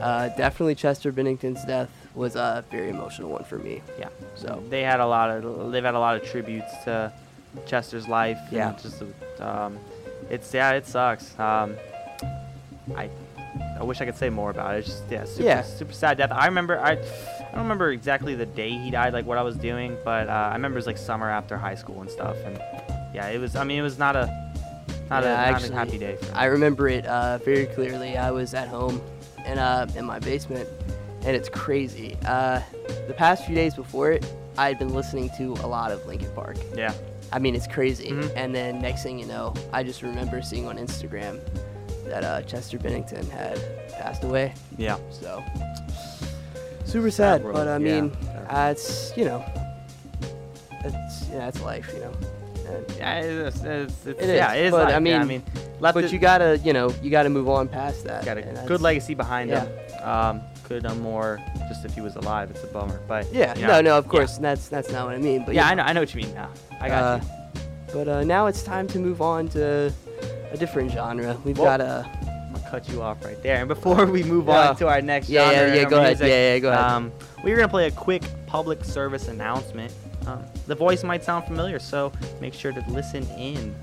Uh, 0.00 0.28
definitely 0.36 0.74
Chester 0.74 1.12
Bennington's 1.12 1.64
death 1.64 1.90
was 2.14 2.36
a 2.36 2.64
very 2.70 2.90
emotional 2.90 3.30
one 3.30 3.44
for 3.44 3.58
me. 3.58 3.82
Yeah. 3.98 4.08
So 4.34 4.62
they 4.68 4.82
had 4.82 5.00
a 5.00 5.06
lot 5.06 5.30
of 5.30 5.72
they've 5.72 5.84
had 5.84 5.94
a 5.94 5.98
lot 5.98 6.16
of 6.16 6.24
tributes 6.28 6.72
to 6.84 7.12
Chester's 7.66 8.08
life. 8.08 8.38
Yeah. 8.50 8.76
Just 8.82 9.02
um, 9.40 9.78
it's 10.28 10.52
yeah, 10.52 10.72
it 10.72 10.86
sucks. 10.86 11.38
Um, 11.38 11.76
I 12.96 13.08
I 13.78 13.82
wish 13.82 14.00
I 14.00 14.04
could 14.04 14.16
say 14.16 14.30
more 14.30 14.50
about 14.50 14.74
it. 14.74 14.78
It's 14.80 14.88
just 14.88 15.02
yeah, 15.10 15.24
super 15.24 15.42
Yeah. 15.44 15.62
super 15.62 15.92
sad 15.92 16.18
death. 16.18 16.32
I 16.32 16.46
remember 16.46 16.78
I. 16.80 16.98
I 17.50 17.54
don't 17.54 17.64
remember 17.64 17.90
exactly 17.90 18.36
the 18.36 18.46
day 18.46 18.70
he 18.70 18.92
died, 18.92 19.12
like 19.12 19.26
what 19.26 19.36
I 19.36 19.42
was 19.42 19.56
doing, 19.56 19.96
but 20.04 20.28
uh, 20.28 20.32
I 20.32 20.52
remember 20.52 20.76
it 20.76 20.82
was 20.82 20.86
like 20.86 20.96
summer 20.96 21.28
after 21.28 21.56
high 21.58 21.74
school 21.74 22.00
and 22.00 22.08
stuff, 22.08 22.36
and 22.44 22.56
yeah, 23.12 23.26
it 23.26 23.40
was. 23.40 23.56
I 23.56 23.64
mean, 23.64 23.80
it 23.80 23.82
was 23.82 23.98
not 23.98 24.14
a 24.14 24.26
not, 25.10 25.24
Yeah, 25.24 25.32
a, 25.32 25.50
not 25.50 25.54
actually, 25.56 25.70
a 25.70 25.74
happy 25.74 25.98
day. 25.98 26.14
For 26.14 26.26
me. 26.26 26.30
I 26.32 26.44
remember 26.44 26.88
it 26.88 27.04
uh, 27.06 27.38
very 27.38 27.66
clearly. 27.66 28.16
I 28.16 28.30
was 28.30 28.54
at 28.54 28.68
home 28.68 29.02
and 29.46 29.58
uh, 29.58 29.86
in 29.96 30.04
my 30.04 30.18
basement, 30.18 30.68
and 31.22 31.36
it's 31.36 31.48
crazy. 31.48 32.16
Uh, 32.26 32.60
the 33.06 33.14
past 33.14 33.44
few 33.46 33.54
days 33.54 33.74
before 33.74 34.12
it, 34.12 34.24
I 34.58 34.68
had 34.68 34.78
been 34.78 34.94
listening 34.94 35.30
to 35.38 35.52
a 35.64 35.66
lot 35.66 35.92
of 35.92 36.04
Linkin 36.06 36.30
Park. 36.34 36.56
yeah, 36.74 36.92
I 37.32 37.38
mean, 37.38 37.54
it's 37.54 37.66
crazy. 37.66 38.10
Mhm. 38.10 38.32
And 38.36 38.54
then 38.54 38.80
next 38.80 39.02
thing 39.02 39.18
you 39.18 39.26
know, 39.26 39.54
I 39.72 39.82
just 39.82 40.02
remember 40.02 40.42
seeing 40.42 40.66
on 40.66 40.76
Instagram 40.78 41.40
that 42.06 42.24
uh, 42.24 42.42
Chester 42.42 42.78
Bennington 42.78 43.28
had 43.30 43.60
passed 43.92 44.24
away. 44.24 44.52
yeah. 44.76 44.98
So 45.10 45.42
super 46.84 47.10
sad, 47.10 47.42
but 47.44 47.68
I 47.68 47.78
mean, 47.78 48.10
that 48.22 48.46
uh, 48.52 48.70
it's 48.72 49.12
you 49.16 49.24
know, 49.24 49.44
it's 50.84 51.28
yeah, 51.30 51.48
it's 51.48 51.60
life, 51.62 51.90
you 51.94 52.00
know. 52.00 52.12
And- 52.66 52.96
Yeah, 52.96 53.18
it's, 53.20 53.60
it's, 53.62 54.06
it's, 54.06 54.20
It 54.22 54.36
yeah, 54.36 54.52
is, 54.54 54.60
it 54.60 54.64
is. 54.66 54.70
but 54.72 54.78
life, 54.78 54.88
I 54.88 54.90
yeah, 54.90 54.96
I 54.96 55.00
mean- 55.24 55.28
mean, 55.28 55.42
left 55.80 55.94
but 55.94 56.04
it- 56.04 56.12
you 56.12 56.18
gotta, 56.18 56.58
you 56.64 56.72
know, 56.72 56.92
you 57.02 57.10
gotta 57.10 57.28
move 57.30 57.48
on 57.48 57.68
past 57.68 58.04
that. 58.04 58.24
got 58.24 58.38
a 58.38 58.42
good 58.66 58.80
legacy 58.80 59.14
behind 59.14 59.50
yeah. 59.50 59.64
him. 59.64 60.08
Um, 60.08 60.40
could 60.64 60.82
have 60.82 60.92
done 60.92 61.00
more. 61.02 61.40
Just 61.68 61.84
if 61.84 61.94
he 61.94 62.00
was 62.00 62.16
alive, 62.16 62.50
it's 62.50 62.62
a 62.62 62.66
bummer. 62.68 63.00
But 63.08 63.32
Yeah, 63.32 63.54
you 63.56 63.62
no, 63.62 63.68
know, 63.74 63.80
no, 63.80 63.98
of 63.98 64.04
yeah. 64.06 64.10
course, 64.10 64.38
that's 64.38 64.68
that's 64.68 64.90
not 64.90 65.06
what 65.06 65.14
I 65.14 65.18
mean. 65.18 65.44
But 65.44 65.54
yeah, 65.54 65.66
I 65.68 65.74
know, 65.74 65.82
I 65.82 65.92
know 65.92 66.00
what 66.00 66.14
you 66.14 66.22
mean 66.22 66.34
now. 66.34 66.48
I 66.80 66.88
got 66.88 67.02
uh, 67.02 67.20
you. 67.24 67.60
But 67.92 68.08
uh, 68.08 68.24
now 68.24 68.46
it's 68.46 68.62
time 68.62 68.86
to 68.88 68.98
move 69.00 69.20
on 69.20 69.48
to 69.48 69.92
a 70.52 70.56
different 70.56 70.92
genre. 70.92 71.36
We've 71.44 71.58
Well, 71.58 71.66
got 71.76 71.80
a 71.80 72.08
I'm 72.46 72.52
gonna 72.54 72.70
cut 72.70 72.88
you 72.88 73.02
off 73.02 73.24
right 73.24 73.40
there. 73.42 73.56
And 73.56 73.68
before 73.68 74.06
we 74.16 74.22
move 74.22 74.46
Yeah. 74.46 74.70
on 74.70 74.76
to 74.76 74.86
our 74.88 75.00
next 75.02 75.28
Yeah, 75.28 75.50
genre, 75.50 75.68
yeah, 75.68 75.74
yeah, 75.74 75.82
of 75.82 75.90
go 75.90 75.98
ahead. 76.00 76.20
Yeah, 76.20 76.26
yeah, 76.26 76.58
go 76.60 76.70
ahead. 76.72 76.84
Um, 76.84 77.12
we're 77.42 77.56
gonna 77.56 77.68
play 77.68 77.86
a 77.88 77.90
quick 77.90 78.22
public 78.46 78.84
service 78.84 79.26
announcement. 79.28 79.92
Um, 80.26 80.44
the 80.68 80.74
voice 80.74 81.02
might 81.02 81.24
sound 81.24 81.46
familiar, 81.46 81.78
so 81.80 82.12
make 82.40 82.54
sure 82.54 82.72
to 82.72 82.84
listen 82.90 83.26
in. 83.38 83.74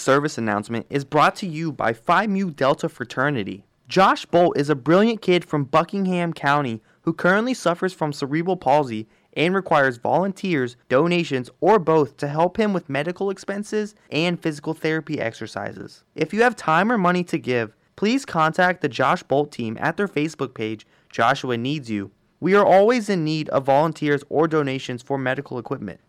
Service 0.00 0.38
announcement 0.38 0.86
is 0.88 1.04
brought 1.04 1.36
to 1.36 1.46
you 1.46 1.70
by 1.70 1.92
Phi 1.92 2.26
Mu 2.26 2.50
Delta 2.50 2.88
Fraternity. 2.88 3.66
Josh 3.86 4.24
Bolt 4.24 4.56
is 4.56 4.70
a 4.70 4.74
brilliant 4.74 5.20
kid 5.20 5.44
from 5.44 5.64
Buckingham 5.64 6.32
County 6.32 6.80
who 7.02 7.12
currently 7.12 7.52
suffers 7.52 7.92
from 7.92 8.14
cerebral 8.14 8.56
palsy 8.56 9.06
and 9.34 9.54
requires 9.54 9.98
volunteers, 9.98 10.78
donations, 10.88 11.50
or 11.60 11.78
both 11.78 12.16
to 12.16 12.28
help 12.28 12.56
him 12.56 12.72
with 12.72 12.88
medical 12.88 13.28
expenses 13.28 13.94
and 14.10 14.40
physical 14.40 14.72
therapy 14.72 15.20
exercises. 15.20 16.02
If 16.14 16.32
you 16.32 16.42
have 16.44 16.56
time 16.56 16.90
or 16.90 16.96
money 16.96 17.22
to 17.24 17.38
give, 17.38 17.76
please 17.96 18.24
contact 18.24 18.80
the 18.80 18.88
Josh 18.88 19.22
Bolt 19.22 19.52
team 19.52 19.76
at 19.78 19.98
their 19.98 20.08
Facebook 20.08 20.54
page, 20.54 20.86
Joshua 21.12 21.58
Needs 21.58 21.90
You. 21.90 22.10
We 22.40 22.54
are 22.54 22.64
always 22.64 23.10
in 23.10 23.22
need 23.22 23.50
of 23.50 23.66
volunteers 23.66 24.24
or 24.30 24.48
donations 24.48 25.02
for 25.02 25.18
medical 25.18 25.58
equipment. 25.58 26.00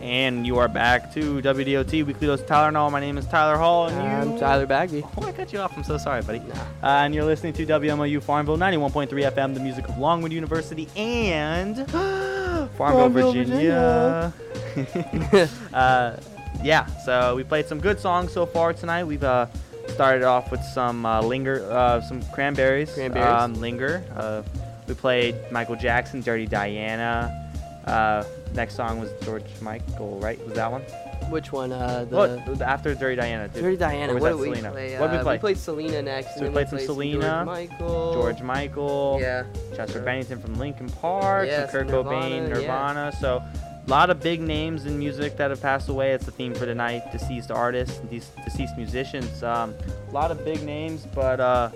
And 0.00 0.46
you 0.46 0.58
are 0.58 0.68
back 0.68 1.12
to 1.14 1.40
WDOT 1.40 2.04
Weekly 2.04 2.26
Dose 2.26 2.42
Tyler 2.42 2.76
Hall. 2.76 2.90
My 2.90 3.00
name 3.00 3.18
is 3.18 3.26
Tyler 3.26 3.56
Hall, 3.56 3.88
and 3.88 3.98
I'm 3.98 4.32
you. 4.32 4.38
Tyler 4.38 4.66
Bagby. 4.66 5.04
Oh, 5.16 5.24
I 5.24 5.32
cut 5.32 5.52
you 5.52 5.58
off. 5.58 5.76
I'm 5.76 5.84
so 5.84 5.98
sorry, 5.98 6.22
buddy. 6.22 6.40
Nah. 6.40 6.54
Uh, 6.54 7.04
and 7.04 7.14
you're 7.14 7.24
listening 7.24 7.52
to 7.54 7.66
WMLU 7.66 8.22
Farmville 8.22 8.56
91.3 8.56 9.08
FM, 9.08 9.54
the 9.54 9.60
music 9.60 9.88
of 9.88 9.98
Longwood 9.98 10.32
University 10.32 10.88
and 10.96 11.76
Farmville, 11.90 12.68
Farmville, 12.76 13.32
Virginia. 13.32 14.32
uh, 15.72 16.16
yeah, 16.62 16.86
so 17.04 17.36
we 17.36 17.44
played 17.44 17.66
some 17.66 17.80
good 17.80 17.98
songs 17.98 18.32
so 18.32 18.46
far 18.46 18.72
tonight. 18.72 19.04
We've 19.04 19.24
uh, 19.24 19.46
started 19.88 20.22
off 20.22 20.50
with 20.50 20.62
some 20.62 21.06
uh, 21.06 21.22
Linger, 21.22 21.68
uh, 21.70 22.00
some 22.00 22.22
Cranberries. 22.32 22.92
Cranberries. 22.92 23.26
Um, 23.26 23.54
Linger. 23.54 24.04
Uh, 24.14 24.42
we 24.86 24.94
played 24.94 25.34
Michael 25.50 25.76
Jackson, 25.76 26.20
Dirty 26.20 26.46
Diana. 26.46 27.45
Uh, 27.86 28.24
next 28.54 28.74
song 28.74 28.98
was 28.98 29.10
George 29.22 29.44
Michael, 29.60 30.18
right? 30.18 30.44
Was 30.44 30.54
that 30.54 30.70
one? 30.72 30.82
Which 31.30 31.52
one? 31.52 31.70
Uh, 31.72 32.04
the 32.08 32.16
What? 32.16 32.60
After 32.62 32.94
Dirty 32.94 33.16
Diana. 33.16 33.48
did- 33.48 33.62
Dirty 33.62 33.76
Diana. 33.76 34.12
or 34.12 34.14
was 34.16 34.22
What 34.22 34.28
that 34.32 34.36
did 34.36 34.50
we 34.50 34.56
Selena? 34.56 34.70
play? 34.72 34.98
What 34.98 35.06
did 35.08 35.12
we 35.12 35.18
Uh, 35.18 35.22
play? 35.22 35.38
played 35.38 35.58
Selena 35.58 36.02
next. 36.02 36.34
So 36.34 36.42
we 36.42 36.50
played 36.50 36.68
some 36.68 36.78
George 36.78 36.86
Selena, 36.86 37.44
Michael. 37.44 38.14
George 38.14 38.42
Michael. 38.42 39.18
Yeah. 39.20 39.44
Chester 39.76 40.00
Bennington 40.00 40.40
from 40.40 40.54
Linkin 40.58 40.88
Park, 40.88 41.48
some 41.50 41.68
Kurt 41.68 41.86
Nirvana, 41.86 42.10
Cobain, 42.26 42.48
yeah. 42.48 42.54
Nirvana. 42.54 43.12
So 43.20 43.36
a 43.42 43.90
lot 43.90 44.10
of 44.10 44.20
big 44.20 44.40
names 44.40 44.84
in 44.86 44.98
music 44.98 45.36
that 45.36 45.50
have 45.50 45.62
passed 45.62 45.88
away. 45.88 46.12
It's 46.12 46.24
the 46.26 46.32
theme 46.32 46.54
for 46.54 46.66
tonight. 46.66 47.02
Deceased 47.12 47.50
artists, 47.52 48.00
these 48.10 48.30
deceased 48.44 48.76
musicians. 48.76 49.42
Um, 49.44 49.74
a 50.08 50.12
lot 50.12 50.30
of 50.32 50.44
big 50.44 50.62
names, 50.64 51.06
but 51.14 51.38
uh, 51.40 51.70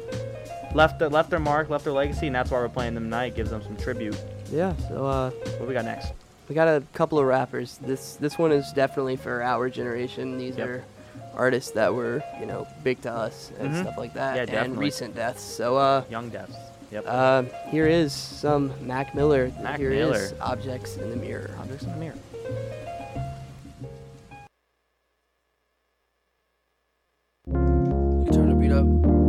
left 0.74 0.98
the, 0.98 1.08
left 1.08 1.30
their 1.30 1.38
mark, 1.38 1.70
left 1.70 1.84
their 1.84 1.92
legacy, 1.92 2.26
and 2.26 2.34
that's 2.34 2.50
why 2.50 2.58
we're 2.58 2.68
playing 2.68 2.94
them 2.94 3.04
tonight. 3.04 3.36
Gives 3.36 3.50
them 3.50 3.62
some 3.62 3.76
tribute. 3.76 4.16
Yeah. 4.50 4.74
So 4.88 5.06
uh, 5.06 5.30
What 5.58 5.68
we 5.68 5.74
got 5.74 5.84
next? 5.84 6.12
we 6.48 6.54
got 6.54 6.68
a 6.68 6.82
couple 6.94 7.18
of 7.18 7.26
rappers. 7.26 7.78
This 7.80 8.16
this 8.16 8.36
one 8.38 8.52
is 8.52 8.72
definitely 8.72 9.16
for 9.16 9.42
our 9.42 9.68
generation. 9.70 10.38
These 10.38 10.56
Yep. 10.58 10.68
are 10.68 10.84
artists 11.34 11.70
that 11.72 11.94
were 11.94 12.22
you 12.40 12.46
know 12.46 12.66
big 12.82 13.00
to 13.02 13.10
us 13.12 13.52
and 13.60 13.70
Mhm. 13.70 13.82
stuff 13.82 13.96
like 13.98 14.14
that. 14.14 14.34
Yeah, 14.34 14.42
and 14.42 14.50
definitely. 14.50 14.84
recent 14.86 15.14
deaths. 15.14 15.42
So 15.42 15.76
uh, 15.76 16.02
Young 16.10 16.28
Deaths. 16.30 16.56
Yep. 16.90 17.04
uh, 17.06 17.42
here 17.70 17.86
is 17.86 18.12
some 18.12 18.72
Mac 18.84 19.14
Miller. 19.14 19.52
Mac 19.62 19.78
Here 19.78 19.92
is 19.92 20.10
Miller. 20.10 20.28
Objects 20.40 20.96
in 20.96 21.10
the 21.10 21.16
Mirror. 21.16 21.50
Objects 21.60 21.84
in 21.84 21.92
the 21.92 21.98
mirror. 21.98 22.16
You 27.46 28.30
turn 28.32 28.48
the 28.48 28.54
beat 28.58 28.72
up. 28.72 29.19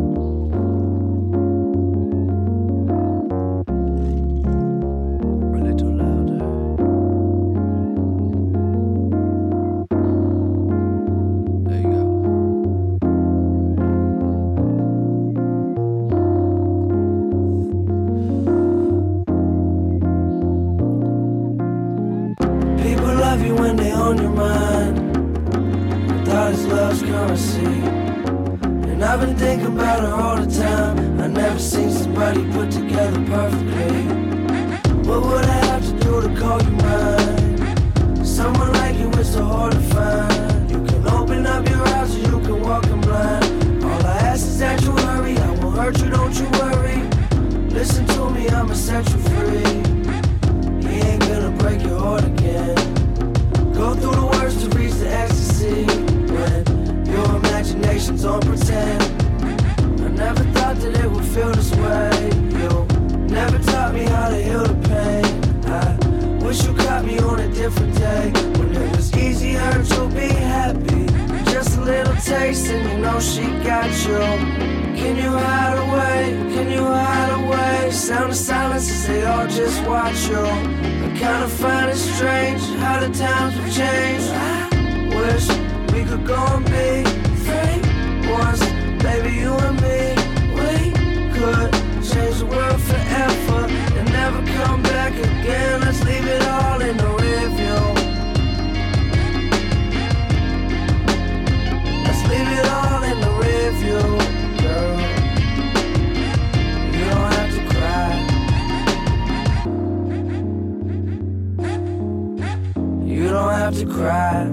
You 113.71 113.85
to 113.85 113.93
cry. 113.93 114.45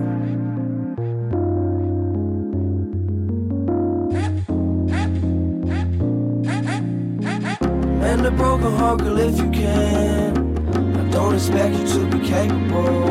Mend 7.98 8.26
a 8.26 8.30
broken 8.30 8.72
heart, 8.76 9.00
girl, 9.00 9.18
if 9.18 9.38
you 9.38 9.50
can. 9.50 10.96
I 10.96 11.10
don't 11.10 11.34
expect 11.34 11.74
you 11.74 11.86
to 11.86 12.06
be 12.06 12.28
capable. 12.28 13.08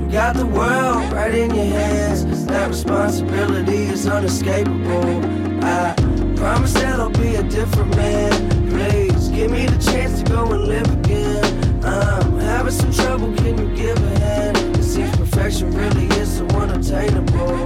You 0.00 0.08
got 0.12 0.36
the 0.36 0.46
world 0.46 1.12
right 1.12 1.34
in 1.34 1.54
your 1.54 1.64
hands. 1.64 2.46
That 2.46 2.68
responsibility 2.68 3.86
is 3.86 4.06
unescapable. 4.06 5.64
I 5.64 5.94
promise 6.36 6.74
that 6.74 7.00
I'll 7.00 7.10
be 7.10 7.34
a 7.34 7.42
different 7.42 7.96
man. 7.96 8.68
Please 8.70 9.28
give 9.28 9.50
me 9.50 9.66
the 9.66 9.78
chance 9.90 10.22
to 10.22 10.30
go 10.30 10.44
and 10.44 10.64
live 10.68 10.88
again. 11.00 11.84
I'm 11.84 12.38
having 12.38 12.72
some 12.72 12.92
trouble. 12.92 13.34
Can 13.34 13.58
you 13.58 13.74
give 13.74 13.96
a 13.96 14.18
hand? 14.20 14.59
Seems 14.90 15.16
perfection 15.16 15.70
really 15.70 16.06
is 16.18 16.38
so 16.38 16.46
unattainable. 16.46 17.64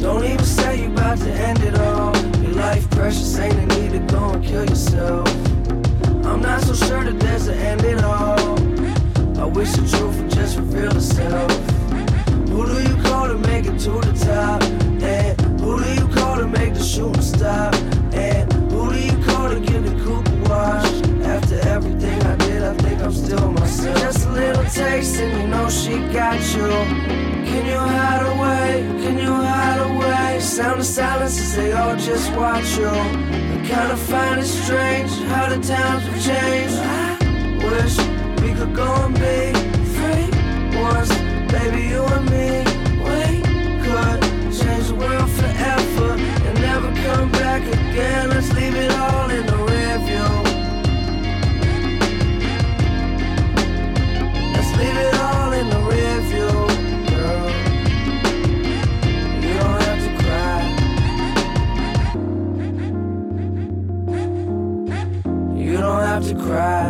Don't 0.00 0.24
even 0.24 0.44
say 0.44 0.82
you 0.82 0.90
about 0.90 1.18
to 1.18 1.30
end 1.30 1.62
it 1.62 1.78
all. 1.78 2.16
Your 2.42 2.50
life 2.54 2.90
precious, 2.90 3.38
ain't 3.38 3.54
a 3.54 3.66
need 3.78 3.92
to 3.92 4.00
go 4.12 4.30
and 4.30 4.44
kill 4.44 4.64
yourself. 4.64 5.28
I'm 6.26 6.40
not 6.40 6.62
so 6.62 6.74
sure 6.74 7.04
that 7.04 7.20
there's 7.20 7.46
an 7.46 7.56
end 7.58 7.82
at 7.82 8.02
all. 8.02 8.58
I 9.38 9.44
wish 9.44 9.70
the 9.70 9.86
truth 9.88 10.20
would 10.20 10.30
just 10.32 10.56
reveal 10.56 10.96
itself. 10.96 11.52
Who 12.48 12.66
do 12.66 12.82
you 12.82 13.02
call 13.04 13.28
to 13.28 13.38
make 13.38 13.66
it 13.66 13.78
to 13.86 13.90
the 13.90 14.12
top? 14.24 14.64
And 15.00 15.60
who 15.60 15.80
do 15.80 15.94
you 15.94 16.08
call 16.08 16.38
to 16.38 16.48
make 16.48 16.74
the 16.74 16.82
shooting 16.82 17.22
stop? 17.22 17.72
And 18.12 18.52
who 18.72 18.92
do 18.92 18.98
you 18.98 19.16
call 19.26 19.50
to 19.50 19.60
give 19.60 19.84
the 19.84 19.94
coupe 20.02 20.26
a 20.26 20.48
wash? 20.48 20.92
After 21.24 21.60
everything 21.68 22.15
myself. 23.86 24.14
Just 24.14 24.26
a 24.26 24.30
little 24.30 24.64
taste, 24.64 25.16
and 25.16 25.40
you 25.40 25.48
know 25.48 25.68
she 25.68 25.98
got 26.12 26.40
you. 26.54 26.68
Can 27.46 27.66
you 27.66 27.78
hide 27.78 28.22
away? 28.22 28.82
Can 29.02 29.18
you 29.18 29.32
hide 29.32 29.80
away? 29.90 30.40
Sound 30.40 30.80
of 30.80 30.86
silence 30.86 31.38
as 31.38 31.56
they 31.56 31.72
all 31.72 31.96
just 31.96 32.32
watch 32.34 32.76
you. 32.76 32.88
I 32.88 33.60
kinda 33.64 33.96
find 33.96 34.40
it 34.40 34.46
strange 34.46 35.10
how 35.28 35.48
the 35.48 35.56
times 35.56 36.04
have 36.04 36.22
changed. 36.22 36.78
I 36.78 37.18
wish 37.64 37.98
we 38.42 38.52
could 38.54 38.74
go 38.74 38.90
and 39.06 39.14
be 39.14 39.52
free 39.96 40.28
once, 40.80 41.10
baby, 41.52 41.82
you 41.92 42.02
and 42.04 42.30
me. 42.30 42.64
We 43.06 43.42
could 43.84 44.20
change 44.58 44.88
the 44.88 44.94
world 44.94 45.30
forever 45.30 46.12
and 46.46 46.60
never 46.60 46.92
come 47.04 47.30
back 47.32 47.62
again. 47.62 48.30
Let's 48.30 48.52
leave 48.52 48.74
it 48.74 48.92
all 48.92 49.30
in 49.30 49.46
the 49.46 49.55
cry. 66.46 66.85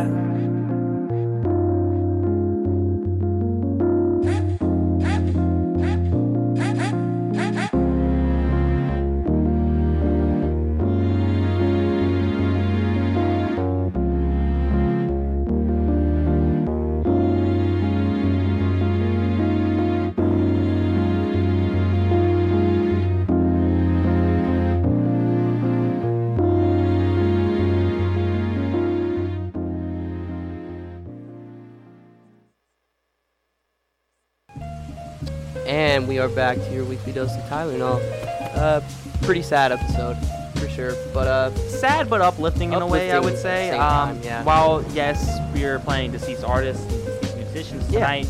And 36.06 36.14
we 36.14 36.20
are 36.20 36.28
back 36.28 36.56
to 36.56 36.72
your 36.72 36.84
weekly 36.84 37.10
dose 37.10 37.34
of 37.34 37.48
tyler 37.48 37.76
Tylenol. 37.76 38.56
Uh, 38.56 38.80
pretty 39.22 39.42
sad 39.42 39.72
episode, 39.72 40.16
for 40.54 40.68
sure. 40.68 40.94
But 41.12 41.26
uh, 41.26 41.54
sad 41.68 42.08
but 42.08 42.20
uplifting 42.20 42.74
in 42.74 42.80
a 42.80 42.86
way, 42.86 43.10
I 43.10 43.18
would 43.18 43.36
say. 43.36 43.70
um, 43.72 43.80
time, 43.80 44.20
yeah. 44.22 44.44
While 44.44 44.84
yes, 44.92 45.40
we 45.52 45.64
are 45.64 45.80
playing 45.80 46.12
deceased 46.12 46.44
artists 46.44 46.84
and 46.84 47.04
deceased 47.04 47.36
musicians 47.36 47.90
Yeah. 47.90 48.22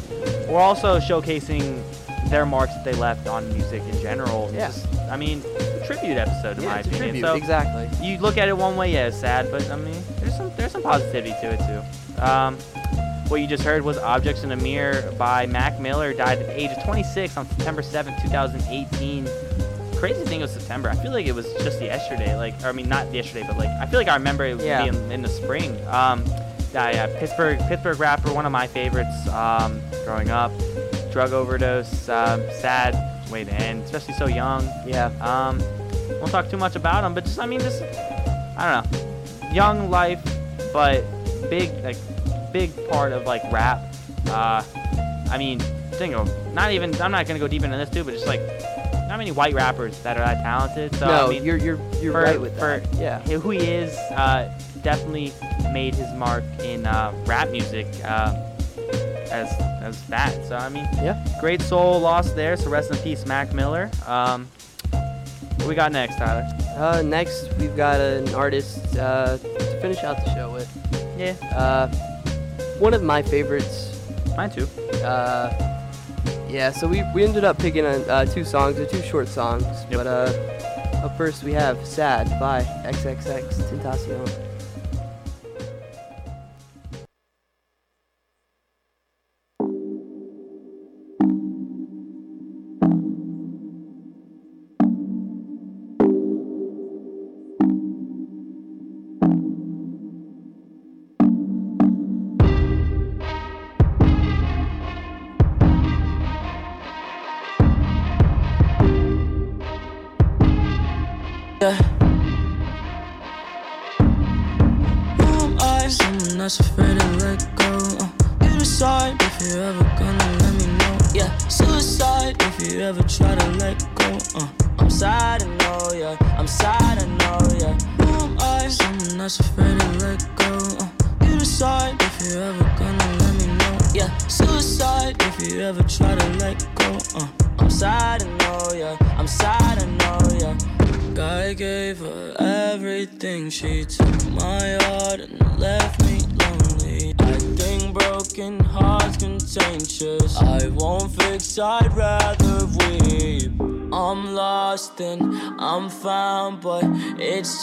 we're 0.49 0.59
also 0.59 0.99
showcasing 0.99 1.83
their 2.31 2.47
marks 2.47 2.73
that 2.73 2.85
they 2.87 2.95
left 2.95 3.29
on 3.29 3.47
music 3.53 3.83
in 3.83 4.01
general. 4.01 4.51
Yeah. 4.55 4.69
Just, 4.69 4.87
I 5.11 5.19
mean, 5.19 5.43
a 5.59 5.87
tribute 5.87 6.17
episode 6.17 6.57
in 6.57 6.63
yeah, 6.63 6.69
my 6.71 6.81
opinion. 6.81 7.03
tribute. 7.03 7.25
So 7.25 7.35
exactly. 7.35 7.91
you 8.07 8.17
look 8.21 8.39
at 8.39 8.49
it 8.49 8.57
one 8.57 8.77
way, 8.77 8.91
yeah, 8.91 9.09
it's 9.09 9.21
sad, 9.21 9.51
but 9.51 9.71
I 9.71 9.77
mean, 9.77 10.03
there's 10.21 10.35
some 10.35 10.51
there's 10.57 10.73
some 10.73 10.83
positivity 10.83 11.35
to 11.43 11.53
it 11.53 11.59
too. 11.59 12.23
Um, 12.23 12.57
what 13.29 13.41
you 13.41 13.47
just 13.47 13.63
heard 13.65 13.83
was 13.83 13.99
"Objects 13.99 14.43
in 14.45 14.53
a 14.53 14.57
Mirror" 14.57 15.13
by 15.19 15.47
Mac 15.47 15.81
Miller. 15.81 16.13
Died 16.13 16.39
at 16.39 16.47
the 16.47 16.61
age 16.61 16.71
of 16.77 16.83
26 16.85 17.37
on 17.37 17.47
September 17.49 17.83
7th, 17.83 18.21
2018. 18.23 19.29
Crazy 19.99 20.25
thing 20.27 20.41
was 20.43 20.51
September. 20.53 20.91
I 20.91 20.95
feel 20.97 21.11
like 21.13 21.27
it 21.27 21.35
was 21.35 21.47
just 21.55 21.81
yesterday. 21.81 22.37
Like, 22.37 22.55
or 22.63 22.69
I 22.69 22.73
mean, 22.73 22.89
not 22.89 23.13
yesterday, 23.13 23.45
but 23.47 23.57
like 23.57 23.69
I 23.81 23.87
feel 23.87 23.99
like 23.99 24.09
I 24.09 24.15
remember 24.17 24.45
it 24.45 24.61
Yeah. 24.61 24.83
being 24.89 25.11
in 25.11 25.23
the 25.23 25.29
spring. 25.29 25.73
Um, 25.89 26.25
yeah, 26.75 26.91
yeah, 26.91 27.07
Pittsburgh 27.19 27.59
Pittsburgh 27.69 27.99
rapper, 27.99 28.33
one 28.33 28.45
of 28.45 28.53
my 28.53 28.67
favorites 28.67 29.27
um, 29.29 29.81
growing 30.05 30.31
up. 30.31 30.53
Drug 31.13 31.33
overdose, 31.33 32.09
um, 32.11 32.43
sad 32.61 32.95
way 33.31 33.43
to 33.45 33.53
end, 33.55 33.85
especially 33.85 34.13
so 34.15 34.27
young. 34.27 34.69
Yeah. 34.87 35.07
Um, 35.23 35.61
won't 36.21 36.31
talk 36.31 36.51
too 36.51 36.59
much 36.59 36.77
about 36.77 37.03
him, 37.05 37.15
but 37.15 37.25
just 37.25 37.39
I 37.41 37.47
mean, 37.47 37.61
just 37.61 37.83
I 38.59 38.83
don't 38.83 38.93
know, 38.93 39.51
young 39.53 39.89
life, 39.91 40.21
but 40.75 41.03
big 41.49 41.73
like 41.83 41.97
big 42.53 42.71
part 42.89 43.13
of 43.13 43.25
like 43.25 43.43
rap. 43.53 43.81
Uh, 44.29 44.63
I 45.31 45.39
mean, 45.39 45.59
think 45.93 46.15
of 46.15 46.31
not 46.55 46.73
even 46.73 46.95
I'm 47.01 47.11
not 47.13 47.27
gonna 47.27 47.39
go 47.39 47.49
deep 47.49 47.63
into 47.65 47.77
this 47.77 47.91
too, 47.91 48.05
but 48.05 48.13
just 48.15 48.27
like 48.27 48.41
not 49.09 49.19
many 49.19 49.33
white 49.33 49.55
rappers 49.55 49.99
that 50.03 50.17
are 50.17 50.25
that 50.25 50.43
talented. 50.43 50.95
So 50.97 51.07
no, 51.07 51.27
I 51.27 51.31
mean, 51.31 51.45
you're 51.45 51.57
you're 51.57 51.79
you're 52.01 52.13
for, 52.13 52.23
right 52.23 52.41
with 52.41 52.55
for 52.59 52.81
that. 52.81 52.95
Yeah. 52.95 53.21
who 53.39 53.51
he 53.51 53.59
is, 53.59 53.95
uh, 54.13 54.53
definitely 54.83 55.33
made 55.73 55.95
his 55.95 56.13
mark 56.15 56.45
in 56.63 56.87
uh, 56.87 57.13
rap 57.27 57.51
music 57.51 57.87
uh, 58.05 58.35
as 59.31 59.53
as 59.83 60.01
that. 60.07 60.45
So 60.47 60.57
I 60.57 60.69
mean, 60.69 60.85
Yeah. 60.95 61.23
great 61.41 61.63
soul 61.63 62.01
lost 62.01 62.35
there. 62.37 62.57
So 62.57 62.69
rest 62.71 62.91
in 62.91 62.97
peace, 62.99 63.25
Mac 63.27 63.53
Miller. 63.53 63.91
Um, 64.07 64.49
what 65.59 65.69
we 65.69 65.75
got 65.75 65.93
next, 65.93 66.17
Tyler? 66.17 66.47
Uh, 66.77 67.03
next 67.03 67.53
we've 67.59 67.77
got 67.77 68.01
an 68.01 68.35
artist 68.35 68.97
uh, 68.97 69.39
to 69.39 69.79
finish 69.81 69.99
out 70.05 70.17
the 70.25 70.35
show 70.35 70.53
with. 70.53 70.69
Yeah, 71.19 71.33
Uh, 71.57 71.89
one 72.79 72.95
of 72.95 73.03
my 73.03 73.23
favorites. 73.23 73.99
mine 74.37 74.51
too. 74.51 74.67
Uh, 75.05 75.51
yeah, 76.49 76.71
so 76.71 76.87
we, 76.87 77.03
we 77.15 77.25
ended 77.25 77.45
up 77.45 77.59
picking 77.59 77.85
uh, 77.85 78.05
uh, 78.09 78.25
two 78.25 78.45
songs, 78.45 78.77
they're 78.77 78.87
two 78.87 79.03
short 79.03 79.29
songs. 79.29 79.65
Yep. 79.91 79.93
But 79.93 80.07
uh, 80.07 81.05
up 81.05 81.17
first 81.17 81.43
we 81.43 81.53
have 81.53 81.85
"Sad" 81.87 82.29
by 82.41 82.63
XXX 82.85 83.53
Tentacion. 83.71 84.56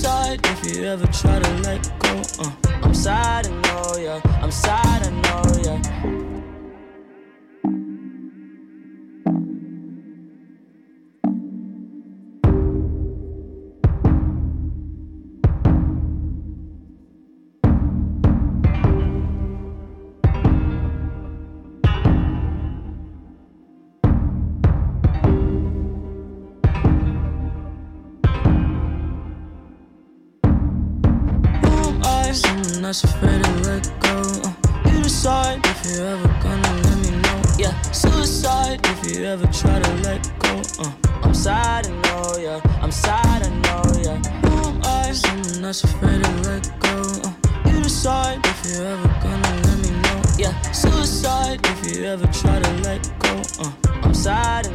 suicide 0.00 0.40
if 0.44 0.76
you 0.76 0.84
ever 0.84 1.06
try 1.08 1.38
to 1.38 1.50
let 1.62 1.82
go. 2.00 2.22
Uh, 2.38 2.52
I'm 2.82 2.94
sad, 2.94 3.46
I 3.46 3.50
know, 3.50 3.96
yeah. 3.98 4.20
I'm 4.42 4.50
sad, 4.50 4.89
I'm 42.90 42.94
sad, 42.94 43.46
I 43.46 43.50
know, 43.50 44.02
yeah. 44.02 44.16
Who 44.42 44.80
I? 44.82 45.12
Someone 45.12 45.62
that's 45.62 45.84
afraid 45.84 46.24
to 46.24 46.30
let 46.42 46.80
go. 46.80 46.98
Uh, 47.22 47.70
you 47.70 47.82
decide 47.84 48.44
if 48.44 48.66
you're 48.66 48.84
ever 48.84 49.06
gonna 49.22 49.62
let 49.62 49.78
me 49.78 49.90
know. 50.02 50.22
Yeah, 50.36 50.60
suicide 50.72 51.60
if 51.62 51.96
you 51.96 52.04
ever 52.06 52.26
try 52.32 52.58
to 52.58 52.70
let 52.82 53.08
go. 53.20 53.42
Uh, 53.60 53.70
I'm 54.02 54.12
sad, 54.12 54.66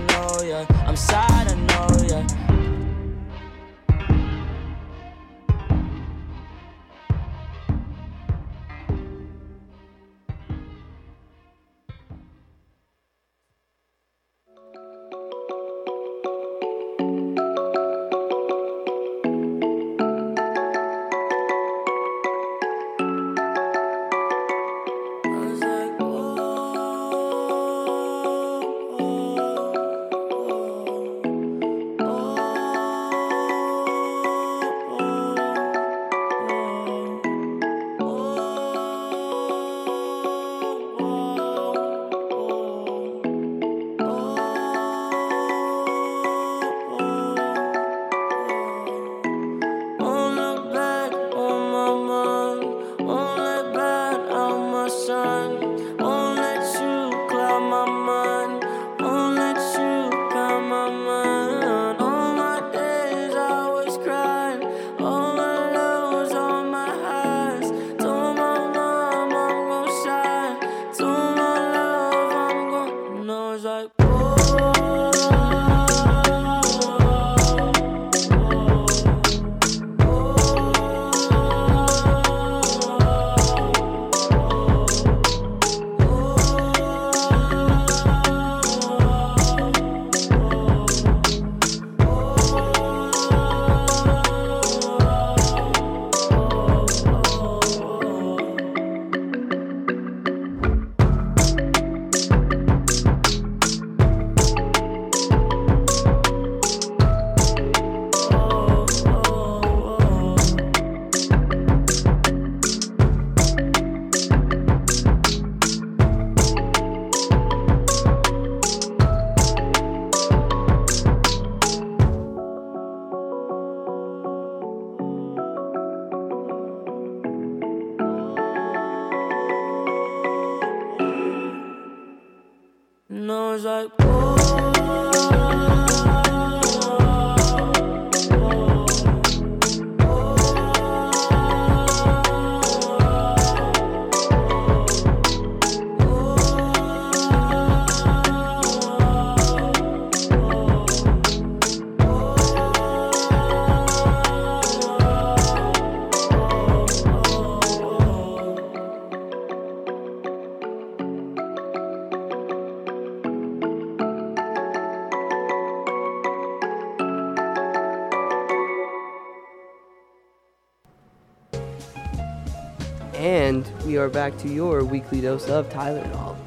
are 174.06 174.10
back 174.10 174.38
to 174.38 174.48
your 174.48 174.84
weekly 174.84 175.20
dose 175.20 175.48
of 175.48 175.68
Tylenol. 175.70 176.38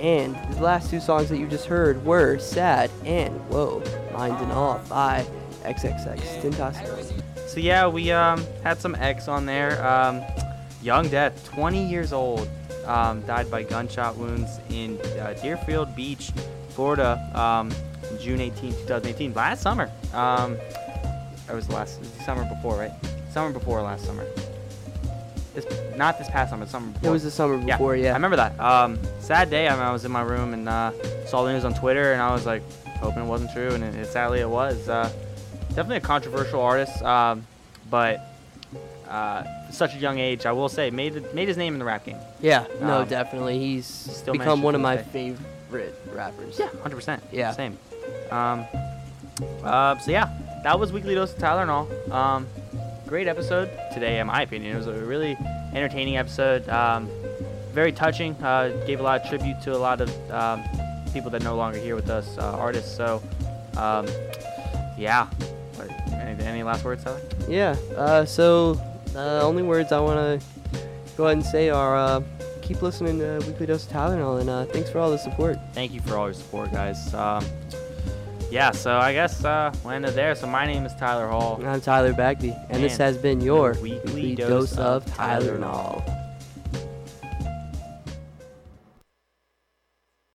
And 0.00 0.36
the 0.54 0.62
last 0.62 0.90
two 0.90 1.00
songs 1.00 1.28
that 1.28 1.38
you 1.38 1.48
just 1.48 1.66
heard 1.66 2.04
were 2.04 2.38
Sad 2.38 2.88
and 3.04 3.34
Whoa, 3.48 3.82
Mind 4.12 4.40
in 4.40 4.52
Awe 4.52 4.78
by 4.88 5.26
XXX. 5.64 7.48
So 7.48 7.58
yeah, 7.58 7.88
we 7.88 8.12
um, 8.12 8.44
had 8.62 8.80
some 8.80 8.94
X 8.94 9.26
on 9.26 9.44
there. 9.44 9.84
Um, 9.84 10.22
young 10.82 11.08
death, 11.08 11.44
20 11.50 11.84
years 11.84 12.12
old, 12.12 12.48
um, 12.86 13.22
died 13.22 13.50
by 13.50 13.64
gunshot 13.64 14.16
wounds 14.16 14.60
in 14.70 15.00
uh, 15.18 15.36
Deerfield 15.42 15.96
Beach, 15.96 16.30
Florida, 16.68 17.18
um, 17.34 17.72
June 18.20 18.40
18, 18.40 18.70
2018. 18.70 19.34
Last 19.34 19.62
summer. 19.62 19.90
Um, 20.14 20.56
it 21.48 21.54
was 21.54 21.68
last 21.70 22.04
summer 22.24 22.44
before, 22.44 22.78
right? 22.78 22.92
Summer 23.32 23.52
before 23.52 23.82
last 23.82 24.04
summer. 24.04 24.24
This, 25.54 25.66
not 25.96 26.18
this 26.18 26.28
past 26.30 26.50
summer, 26.50 26.64
but 26.64 26.70
summer 26.70 26.92
It 27.02 27.10
was 27.10 27.24
the 27.24 27.30
summer 27.30 27.58
before, 27.58 27.94
I 27.94 27.98
yeah. 27.98 28.10
I 28.10 28.14
remember 28.14 28.36
that. 28.36 28.58
Um, 28.60 28.98
sad 29.20 29.50
day. 29.50 29.68
I, 29.68 29.74
mean, 29.74 29.82
I 29.82 29.92
was 29.92 30.04
in 30.04 30.12
my 30.12 30.22
room 30.22 30.54
and 30.54 30.68
uh, 30.68 30.92
saw 31.26 31.42
the 31.44 31.52
news 31.52 31.64
on 31.64 31.74
Twitter, 31.74 32.12
and 32.12 32.22
I 32.22 32.32
was 32.32 32.46
like, 32.46 32.62
hoping 32.98 33.24
it 33.24 33.26
wasn't 33.26 33.52
true, 33.52 33.70
and 33.74 33.82
it, 33.82 33.94
it, 33.96 34.06
sadly 34.06 34.40
it 34.40 34.48
was. 34.48 34.88
Uh, 34.88 35.10
definitely 35.70 35.96
a 35.96 36.00
controversial 36.00 36.60
artist, 36.60 37.02
um, 37.02 37.46
but 37.90 38.20
uh, 39.08 39.42
such 39.70 39.94
a 39.94 39.98
young 39.98 40.18
age, 40.18 40.46
I 40.46 40.52
will 40.52 40.68
say, 40.68 40.90
made 40.90 41.34
made 41.34 41.48
his 41.48 41.56
name 41.56 41.72
in 41.72 41.78
the 41.78 41.84
rap 41.84 42.04
game. 42.04 42.18
Yeah, 42.40 42.66
no, 42.80 43.00
Um, 43.00 43.08
definitely. 43.08 43.58
He's 43.58 43.86
still 43.86 44.34
become 44.34 44.62
one 44.62 44.74
of 44.74 44.80
my 44.80 44.96
this 44.96 45.06
favorite 45.08 45.94
rappers. 46.12 46.58
Yeah, 46.58 46.68
hundred 46.82 46.96
percent. 46.96 47.22
Yeah. 47.32 47.52
same. 47.52 47.76
Um, 48.30 48.66
uh, 49.64 49.98
so 49.98 50.10
yeah, 50.12 50.28
that 50.62 50.78
was 50.78 50.92
weekly 50.92 51.14
dose 51.14 51.32
of 51.32 51.38
Tyler 51.38 51.62
and 51.62 51.70
all. 51.70 51.88
Um, 52.12 52.46
great 53.10 53.26
episode 53.26 53.68
today, 53.92 54.20
in 54.20 54.28
my 54.28 54.42
opinion. 54.42 54.72
It 54.72 54.78
was 54.78 54.86
a 54.86 54.92
really 54.92 55.36
entertaining 55.74 56.16
episode. 56.16 56.66
Um, 56.68 57.10
very 57.72 57.90
touching. 57.90 58.40
Uh, 58.40 58.68
gave 58.86 59.00
a 59.00 59.02
lot 59.02 59.20
of 59.20 59.28
tribute 59.28 59.60
to 59.62 59.74
a 59.74 59.76
lot 59.76 60.00
of 60.00 60.30
um, 60.30 60.62
people 61.12 61.28
that 61.32 61.42
no 61.42 61.56
longer 61.56 61.76
here 61.76 61.96
with 61.96 62.08
us, 62.08 62.38
uh, 62.38 62.56
artists. 62.56 62.96
So, 62.96 63.20
um, 63.76 64.06
yeah. 64.96 65.28
Any, 66.12 66.44
any 66.44 66.62
last 66.62 66.84
words, 66.84 67.02
Tyler? 67.02 67.20
Yeah. 67.48 67.74
Uh, 67.96 68.24
so 68.24 68.74
the 69.06 69.40
only 69.42 69.64
words 69.64 69.90
I 69.90 69.98
want 69.98 70.40
to 70.40 70.80
go 71.16 71.24
ahead 71.24 71.38
and 71.38 71.44
say 71.44 71.68
are 71.68 71.96
uh, 71.96 72.22
keep 72.62 72.80
listening 72.80 73.18
to 73.18 73.42
Weekly 73.44 73.66
Dose 73.66 73.86
of 73.86 73.92
Tylenol, 73.92 74.40
and 74.40 74.48
uh, 74.48 74.66
thanks 74.66 74.88
for 74.88 75.00
all 75.00 75.10
the 75.10 75.18
support. 75.18 75.58
Thank 75.72 75.92
you 75.92 76.00
for 76.02 76.16
all 76.16 76.26
your 76.26 76.34
support, 76.34 76.70
guys. 76.70 77.12
Yeah, 78.50 78.72
so 78.72 78.96
I 78.98 79.12
guess 79.12 79.44
uh, 79.44 79.72
we'll 79.84 79.92
end 79.92 80.04
it 80.04 80.14
there. 80.14 80.34
So 80.34 80.46
my 80.46 80.66
name 80.66 80.84
is 80.84 80.92
Tyler 80.96 81.28
Hall. 81.28 81.60
I'm 81.64 81.80
Tyler 81.80 82.12
Bagby, 82.12 82.54
and 82.68 82.82
this 82.82 82.96
has 82.96 83.16
been 83.16 83.40
your 83.40 83.72
weekly 83.74 84.12
Weekly 84.12 84.34
dose 84.34 84.70
Dose 84.70 84.72
of 84.78 85.06
of 85.06 85.14
Tylenol. 85.14 86.19